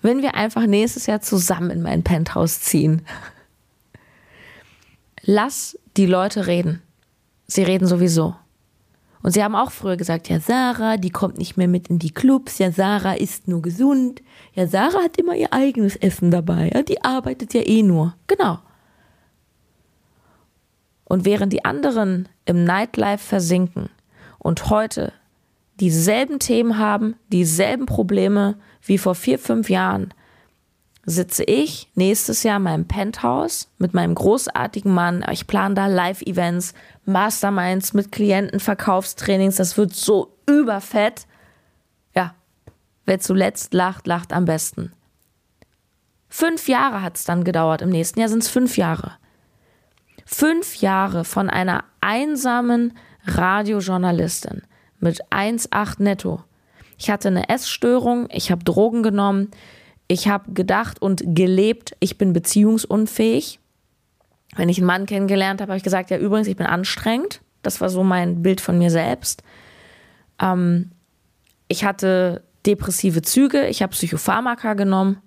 wenn 0.01 0.21
wir 0.21 0.35
einfach 0.35 0.65
nächstes 0.65 1.05
Jahr 1.05 1.21
zusammen 1.21 1.69
in 1.69 1.81
mein 1.81 2.03
Penthouse 2.03 2.61
ziehen. 2.61 3.03
Lass 5.21 5.77
die 5.97 6.05
Leute 6.05 6.47
reden. 6.47 6.81
Sie 7.47 7.63
reden 7.63 7.87
sowieso. 7.87 8.35
Und 9.23 9.31
sie 9.31 9.43
haben 9.43 9.55
auch 9.55 9.71
früher 9.71 9.97
gesagt, 9.97 10.29
ja, 10.29 10.39
Sarah, 10.39 10.97
die 10.97 11.11
kommt 11.11 11.37
nicht 11.37 11.55
mehr 11.57 11.67
mit 11.67 11.89
in 11.89 11.99
die 11.99 12.11
Clubs, 12.11 12.57
ja, 12.57 12.71
Sarah 12.71 13.13
isst 13.13 13.47
nur 13.47 13.61
gesund, 13.61 14.21
ja, 14.53 14.65
Sarah 14.65 15.03
hat 15.03 15.17
immer 15.17 15.35
ihr 15.35 15.53
eigenes 15.53 15.95
Essen 15.95 16.31
dabei, 16.31 16.71
ja, 16.73 16.81
die 16.81 17.03
arbeitet 17.03 17.53
ja 17.53 17.61
eh 17.61 17.83
nur. 17.83 18.15
Genau. 18.25 18.57
Und 21.03 21.25
während 21.25 21.53
die 21.53 21.65
anderen 21.65 22.29
im 22.45 22.63
Nightlife 22.63 23.23
versinken 23.23 23.89
und 24.39 24.69
heute 24.69 25.13
dieselben 25.81 26.37
Themen 26.37 26.77
haben, 26.77 27.15
dieselben 27.31 27.87
Probleme 27.87 28.55
wie 28.83 28.99
vor 28.99 29.15
vier, 29.15 29.39
fünf 29.39 29.67
Jahren, 29.67 30.13
sitze 31.05 31.43
ich 31.43 31.89
nächstes 31.95 32.43
Jahr 32.43 32.57
in 32.57 32.63
meinem 32.63 32.87
Penthouse 32.87 33.67
mit 33.79 33.95
meinem 33.95 34.13
großartigen 34.13 34.93
Mann. 34.93 35.25
Ich 35.31 35.47
plane 35.47 35.73
da 35.73 35.87
Live-Events, 35.87 36.75
Masterminds 37.05 37.95
mit 37.95 38.11
Klienten, 38.11 38.59
Verkaufstrainings. 38.59 39.55
Das 39.55 39.75
wird 39.75 39.95
so 39.95 40.37
überfett. 40.47 41.25
Ja, 42.13 42.35
wer 43.07 43.19
zuletzt 43.19 43.73
lacht, 43.73 44.05
lacht 44.05 44.33
am 44.33 44.45
besten. 44.45 44.93
Fünf 46.29 46.67
Jahre 46.67 47.01
hat 47.01 47.17
es 47.17 47.23
dann 47.23 47.43
gedauert. 47.43 47.81
Im 47.81 47.89
nächsten 47.89 48.19
Jahr 48.19 48.29
sind 48.29 48.43
es 48.43 48.49
fünf 48.49 48.77
Jahre. 48.77 49.13
Fünf 50.27 50.75
Jahre 50.75 51.25
von 51.25 51.49
einer 51.49 51.85
einsamen 52.01 52.95
Radiojournalistin 53.25 54.61
mit 55.01 55.23
1,8 55.31 56.01
netto. 56.01 56.43
Ich 56.97 57.09
hatte 57.09 57.29
eine 57.29 57.49
Essstörung, 57.49 58.27
ich 58.31 58.51
habe 58.51 58.63
Drogen 58.63 59.03
genommen, 59.03 59.49
ich 60.07 60.27
habe 60.27 60.51
gedacht 60.51 61.01
und 61.01 61.23
gelebt, 61.25 61.95
ich 61.99 62.17
bin 62.17 62.33
beziehungsunfähig. 62.33 63.59
Wenn 64.55 64.69
ich 64.69 64.77
einen 64.77 64.87
Mann 64.87 65.05
kennengelernt 65.05 65.61
habe, 65.61 65.71
habe 65.71 65.77
ich 65.77 65.83
gesagt, 65.83 66.09
ja 66.09 66.17
übrigens, 66.17 66.47
ich 66.47 66.57
bin 66.57 66.67
anstrengend. 66.67 67.41
Das 67.63 67.79
war 67.79 67.89
so 67.89 68.03
mein 68.03 68.41
Bild 68.41 68.59
von 68.59 68.77
mir 68.77 68.91
selbst. 68.91 69.43
Ähm, 70.41 70.91
ich 71.67 71.85
hatte 71.85 72.43
depressive 72.65 73.21
Züge, 73.21 73.67
ich 73.67 73.81
habe 73.81 73.91
Psychopharmaka 73.93 74.73
genommen. 74.73 75.21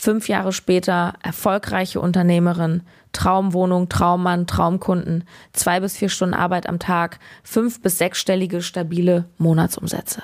Fünf 0.00 0.28
Jahre 0.28 0.52
später 0.52 1.14
erfolgreiche 1.24 2.00
Unternehmerin, 2.00 2.84
Traumwohnung, 3.12 3.88
Traummann, 3.88 4.46
Traumkunden, 4.46 5.24
zwei 5.52 5.80
bis 5.80 5.96
vier 5.96 6.08
Stunden 6.08 6.36
Arbeit 6.36 6.68
am 6.68 6.78
Tag, 6.78 7.18
fünf 7.42 7.82
bis 7.82 7.98
sechsstellige 7.98 8.62
stabile 8.62 9.24
Monatsumsätze. 9.38 10.22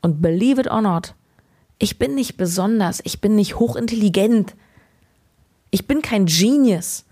Und 0.00 0.20
believe 0.20 0.60
it 0.60 0.68
or 0.68 0.82
not, 0.82 1.14
ich 1.78 2.00
bin 2.00 2.16
nicht 2.16 2.36
besonders, 2.36 3.00
ich 3.04 3.20
bin 3.20 3.36
nicht 3.36 3.60
hochintelligent, 3.60 4.56
ich 5.70 5.86
bin 5.86 6.02
kein 6.02 6.26
Genius. 6.26 7.04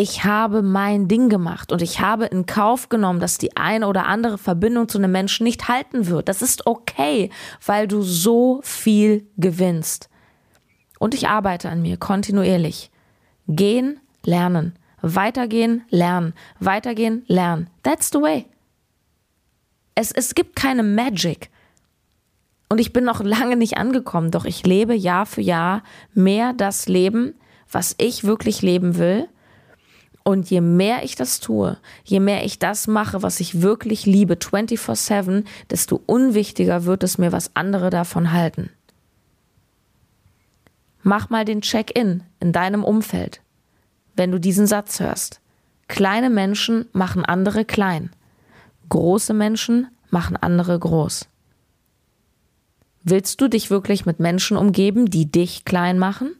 Ich 0.00 0.22
habe 0.22 0.62
mein 0.62 1.08
Ding 1.08 1.28
gemacht 1.28 1.72
und 1.72 1.82
ich 1.82 1.98
habe 1.98 2.26
in 2.26 2.46
Kauf 2.46 2.88
genommen, 2.88 3.18
dass 3.18 3.36
die 3.36 3.56
eine 3.56 3.88
oder 3.88 4.06
andere 4.06 4.38
Verbindung 4.38 4.88
zu 4.88 4.96
einem 4.96 5.10
Menschen 5.10 5.42
nicht 5.42 5.66
halten 5.66 6.06
wird. 6.06 6.28
Das 6.28 6.40
ist 6.40 6.68
okay, 6.68 7.30
weil 7.66 7.88
du 7.88 8.02
so 8.02 8.60
viel 8.62 9.26
gewinnst. 9.38 10.08
Und 11.00 11.14
ich 11.14 11.26
arbeite 11.26 11.68
an 11.68 11.82
mir 11.82 11.96
kontinuierlich. 11.96 12.92
Gehen, 13.48 13.98
lernen. 14.24 14.78
Weitergehen, 15.02 15.82
lernen. 15.90 16.32
Weitergehen, 16.60 17.24
lernen. 17.26 17.68
That's 17.82 18.10
the 18.12 18.20
way. 18.20 18.46
Es, 19.96 20.12
es 20.12 20.36
gibt 20.36 20.54
keine 20.54 20.84
Magic. 20.84 21.50
Und 22.68 22.78
ich 22.78 22.92
bin 22.92 23.02
noch 23.02 23.20
lange 23.20 23.56
nicht 23.56 23.78
angekommen, 23.78 24.30
doch 24.30 24.44
ich 24.44 24.64
lebe 24.64 24.94
Jahr 24.94 25.26
für 25.26 25.40
Jahr 25.40 25.82
mehr 26.14 26.52
das 26.52 26.86
Leben, 26.86 27.34
was 27.68 27.96
ich 27.98 28.22
wirklich 28.22 28.62
leben 28.62 28.96
will. 28.96 29.28
Und 30.28 30.50
je 30.50 30.60
mehr 30.60 31.04
ich 31.04 31.14
das 31.14 31.40
tue, 31.40 31.78
je 32.04 32.20
mehr 32.20 32.44
ich 32.44 32.58
das 32.58 32.86
mache, 32.86 33.22
was 33.22 33.40
ich 33.40 33.62
wirklich 33.62 34.04
liebe, 34.04 34.36
24/7, 34.36 35.46
desto 35.70 36.02
unwichtiger 36.04 36.84
wird 36.84 37.02
es 37.02 37.16
mir, 37.16 37.32
was 37.32 37.56
andere 37.56 37.88
davon 37.88 38.30
halten. 38.30 38.68
Mach 41.02 41.30
mal 41.30 41.46
den 41.46 41.62
Check-in 41.62 42.24
in 42.40 42.52
deinem 42.52 42.84
Umfeld, 42.84 43.40
wenn 44.16 44.30
du 44.30 44.38
diesen 44.38 44.66
Satz 44.66 45.00
hörst. 45.00 45.40
Kleine 45.86 46.28
Menschen 46.28 46.84
machen 46.92 47.24
andere 47.24 47.64
klein. 47.64 48.10
Große 48.90 49.32
Menschen 49.32 49.86
machen 50.10 50.36
andere 50.36 50.78
groß. 50.78 51.26
Willst 53.02 53.40
du 53.40 53.48
dich 53.48 53.70
wirklich 53.70 54.04
mit 54.04 54.20
Menschen 54.20 54.58
umgeben, 54.58 55.06
die 55.06 55.32
dich 55.32 55.64
klein 55.64 55.98
machen? 55.98 56.36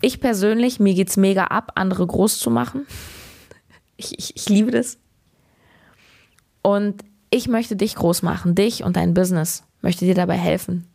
Ich 0.00 0.20
persönlich, 0.20 0.80
mir 0.80 0.94
geht's 0.94 1.16
mega 1.16 1.44
ab, 1.44 1.72
andere 1.74 2.06
groß 2.06 2.38
zu 2.38 2.50
machen. 2.50 2.86
Ich, 3.96 4.18
ich, 4.18 4.36
ich 4.36 4.48
liebe 4.48 4.70
das. 4.70 4.98
Und 6.62 7.04
ich 7.30 7.48
möchte 7.48 7.76
dich 7.76 7.94
groß 7.94 8.22
machen, 8.22 8.54
dich 8.54 8.82
und 8.82 8.96
dein 8.96 9.14
Business. 9.14 9.64
Möchte 9.82 10.04
dir 10.04 10.14
dabei 10.14 10.36
helfen. 10.36 10.86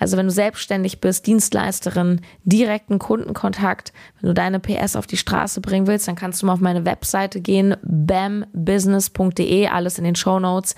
Also 0.00 0.16
wenn 0.16 0.26
du 0.26 0.32
selbstständig 0.32 1.00
bist, 1.00 1.26
Dienstleisterin, 1.26 2.20
direkten 2.44 2.98
Kundenkontakt, 2.98 3.92
wenn 4.20 4.28
du 4.28 4.34
deine 4.34 4.58
PS 4.58 4.96
auf 4.96 5.06
die 5.06 5.16
Straße 5.16 5.60
bringen 5.60 5.86
willst, 5.86 6.08
dann 6.08 6.16
kannst 6.16 6.42
du 6.42 6.46
mal 6.46 6.54
auf 6.54 6.60
meine 6.60 6.84
Webseite 6.84 7.40
gehen, 7.40 7.76
bambusiness.de, 7.82 9.68
alles 9.68 9.98
in 9.98 10.04
den 10.04 10.16
Show 10.16 10.40
Notes 10.40 10.74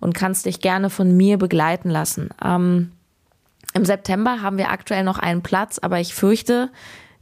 und 0.00 0.14
kannst 0.14 0.46
dich 0.46 0.60
gerne 0.60 0.88
von 0.88 1.14
mir 1.14 1.36
begleiten 1.36 1.90
lassen. 1.90 2.30
Ähm, 2.42 2.92
Im 3.74 3.84
September 3.84 4.40
haben 4.40 4.56
wir 4.56 4.70
aktuell 4.70 5.04
noch 5.04 5.18
einen 5.18 5.42
Platz, 5.42 5.78
aber 5.78 6.00
ich 6.00 6.14
fürchte, 6.14 6.70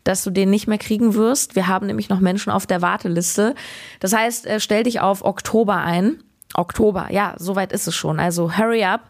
dass 0.05 0.25
du 0.25 0.31
den 0.31 0.51
nicht 0.51 0.67
mehr 0.67 0.79
kriegen 0.79 1.15
wirst. 1.15 1.55
Wir 1.55 1.69
haben 1.69 1.87
nämlich 1.87 2.09
noch 2.09 2.21
Menschen 2.21 2.51
auf 2.51 2.67
der 2.67 2.83
Warteliste. 2.83 3.55
Das 4.01 4.13
heißt, 4.13 4.47
äh, 4.47 4.61
stell 4.61 4.83
dich 4.83 5.01
auf 5.01 5.25
Oktober 5.25 5.77
ein. 5.77 6.23
Oktober, 6.55 7.09
ja, 7.11 7.35
soweit 7.39 7.73
ist 7.73 7.87
es 7.87 7.95
schon. 7.95 8.21
Also 8.21 8.57
hurry 8.57 8.85
up. 8.85 9.09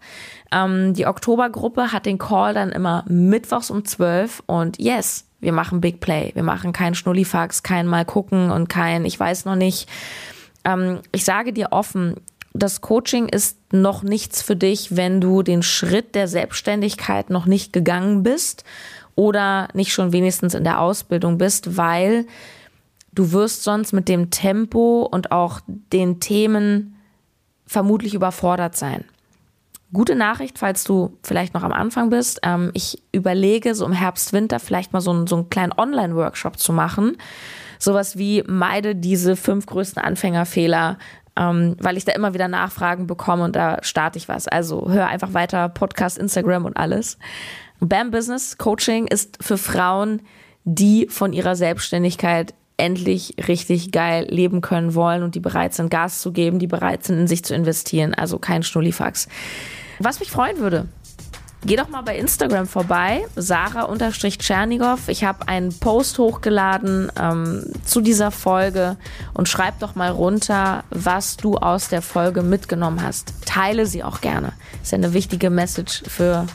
Ähm, 0.53 0.95
die 0.95 1.07
Oktobergruppe 1.07 1.93
hat 1.93 2.07
den 2.07 2.19
Call 2.19 2.55
dann 2.55 2.71
immer 2.71 3.05
mittwochs 3.09 3.71
um 3.71 3.85
12 3.85 4.43
und 4.47 4.79
yes, 4.79 5.25
wir 5.41 5.53
machen 5.53 5.81
Big 5.81 6.01
Play. 6.01 6.31
Wir 6.35 6.45
machen 6.45 6.73
kein 6.73 6.95
Schnullifax, 6.95 7.63
kein 7.63 7.87
Mal 7.87 8.05
gucken 8.05 8.51
und 8.51 8.69
kein, 8.69 9.05
ich 9.05 9.19
weiß 9.19 9.45
noch 9.45 9.57
nicht. 9.57 9.89
Ähm, 10.65 11.01
ich 11.11 11.25
sage 11.25 11.53
dir 11.53 11.73
offen, 11.73 12.15
das 12.55 12.81
Coaching 12.83 13.29
ist 13.29 13.57
noch 13.73 14.03
nichts 14.03 14.43
für 14.43 14.57
dich, 14.57 14.95
wenn 14.97 15.21
du 15.21 15.43
den 15.43 15.63
Schritt 15.63 16.15
der 16.15 16.29
Selbstständigkeit 16.29 17.31
noch 17.31 17.47
nicht 17.47 17.73
gegangen 17.73 18.23
bist 18.23 18.65
oder 19.15 19.69
nicht 19.75 19.93
schon 19.93 20.13
wenigstens 20.13 20.55
in 20.55 20.65
der 20.65 20.81
Ausbildung 20.81 21.39
bist, 21.39 21.77
weil 21.77 22.27
du 23.13 23.33
wirst 23.33 23.63
sonst 23.63 23.93
mit 23.93 24.09
dem 24.09 24.31
Tempo 24.31 25.03
und 25.11 25.33
auch 25.33 25.61
den 25.67 26.21
Themen 26.21 26.97
vermutlich 27.67 28.15
überfordert 28.15 28.77
sein. 28.77 29.05
Gute 29.93 30.15
Nachricht, 30.15 30.59
falls 30.59 30.85
du 30.85 31.19
vielleicht 31.23 31.53
noch 31.53 31.63
am 31.63 31.73
Anfang 31.73 32.09
bist. 32.09 32.41
Ähm, 32.43 32.71
ich 32.73 33.03
überlege, 33.13 33.75
so 33.75 33.85
im 33.85 33.93
Herbst, 33.93 34.33
Winter 34.33 34.59
vielleicht 34.59 34.95
mal 34.95 35.03
so, 35.03 35.11
einen, 35.11 35.27
so 35.27 35.37
einen 35.37 35.51
kleinen 35.51 35.73
Online-Workshop 35.77 36.59
zu 36.59 36.73
machen. 36.73 37.19
Sowas 37.79 38.17
wie 38.17 38.43
meide 38.47 38.95
diese 38.95 39.37
fünf 39.37 39.67
größten 39.67 40.03
Anfängerfehler, 40.03 40.97
ähm, 41.37 41.77
weil 41.79 41.99
ich 41.99 42.07
da 42.07 42.13
immer 42.13 42.33
wieder 42.33 42.49
Nachfragen 42.49 43.07
bekomme 43.07 43.45
und 43.45 43.55
da 43.55 43.79
starte 43.83 44.17
ich 44.17 44.29
was. 44.29 44.49
Also 44.49 44.91
hör 44.91 45.09
einfach 45.09 45.35
weiter, 45.35 45.69
Podcast, 45.69 46.17
Instagram 46.17 46.65
und 46.65 46.77
alles. 46.79 47.19
BAM 47.89 48.11
Business 48.11 48.59
Coaching 48.59 49.07
ist 49.09 49.39
für 49.43 49.59
Frauen, 49.59 50.23
die 50.65 51.09
von 51.11 51.33
ihrer 51.33 51.57
Selbstständigkeit 51.57 52.55
endlich 52.77 53.35
richtig 53.49 53.93
geil 53.93 54.27
leben 54.29 54.61
können 54.61 54.95
wollen 54.95 55.23
und 55.23 55.35
die 55.35 55.41
bereit 55.41 55.75
sind, 55.75 55.91
Gas 55.91 56.21
zu 56.21 56.33
geben, 56.33 56.59
die 56.59 56.67
bereit 56.67 57.05
sind, 57.05 57.19
in 57.19 57.27
sich 57.27 57.45
zu 57.45 57.55
investieren. 57.55 58.15
Also 58.15 58.39
kein 58.39 58.63
Schnullifax. 58.63 59.29
Was 59.99 60.21
mich 60.21 60.31
freuen 60.31 60.59
würde, 60.59 60.87
Geh 61.65 61.77
doch 61.77 61.89
mal 61.89 62.03
bei 62.03 62.19
Instagram 62.19 62.67
vorbei, 62.67 63.25
Sarah-Tschernigow. 63.37 65.07
Ich 65.07 65.23
habe 65.23 65.47
einen 65.47 65.73
Post 65.73 66.19
hochgeladen 66.19 67.13
ähm, 67.17 67.65
zu 67.85 68.01
dieser 68.01 68.33
Folge 68.33 68.97
und 69.33 69.49
schreib 69.49 69.79
doch 69.79 69.95
mal 69.95 70.11
runter, 70.11 70.83
was 70.91 71.37
du 71.37 71.57
aus 71.59 71.89
der 71.89 72.03
Folge 72.03 72.43
mitgenommen 72.43 73.01
hast. 73.01 73.33
Teile 73.47 73.87
sie 73.87 74.03
auch 74.03 74.21
gerne. 74.21 74.55
Ist 74.83 74.91
ja 74.91 74.99
eine 74.99 75.13
wichtige 75.13 75.51
Message 75.51 76.03
für 76.09 76.47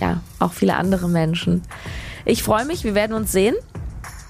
ja 0.00 0.20
auch 0.38 0.52
viele 0.52 0.76
andere 0.76 1.08
Menschen. 1.08 1.62
Ich 2.24 2.42
freue 2.42 2.64
mich, 2.64 2.84
wir 2.84 2.94
werden 2.94 3.14
uns 3.14 3.32
sehen 3.32 3.54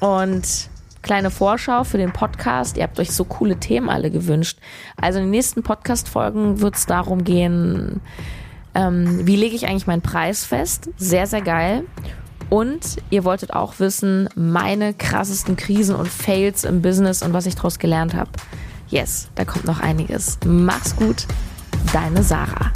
und 0.01 0.71
kleine 1.03 1.31
Vorschau 1.31 1.85
für 1.85 1.99
den 1.99 2.13
Podcast. 2.13 2.77
Ihr 2.77 2.85
habt 2.85 2.99
euch 2.99 3.11
so 3.11 3.25
coole 3.25 3.57
Themen 3.57 3.89
alle 3.89 4.11
gewünscht. 4.11 4.59
Also 4.97 5.19
in 5.19 5.27
den 5.27 5.31
nächsten 5.31 5.63
Podcast-Folgen 5.63 6.61
wird 6.61 6.77
es 6.77 6.87
darum 6.87 7.25
gehen, 7.25 8.01
ähm, 8.75 9.27
wie 9.27 9.37
lege 9.37 9.55
ich 9.55 9.67
eigentlich 9.67 9.87
meinen 9.87 10.03
Preis 10.03 10.45
fest? 10.45 10.89
Sehr, 10.97 11.27
sehr 11.27 11.43
geil. 11.43 11.85
Und 12.49 12.97
ihr 13.11 13.25
wolltet 13.25 13.53
auch 13.53 13.79
wissen, 13.79 14.29
meine 14.35 14.95
krassesten 14.95 15.57
Krisen 15.57 15.95
und 15.97 16.09
Fails 16.09 16.65
im 16.65 16.83
Business 16.83 17.23
und 17.23 17.33
was 17.33 17.47
ich 17.47 17.55
daraus 17.55 17.79
gelernt 17.79 18.15
habe. 18.15 18.31
Yes, 18.89 19.29
da 19.35 19.45
kommt 19.45 19.65
noch 19.65 19.81
einiges. 19.81 20.39
Mach's 20.45 20.95
gut, 20.95 21.27
deine 21.93 22.23
Sarah. 22.23 22.71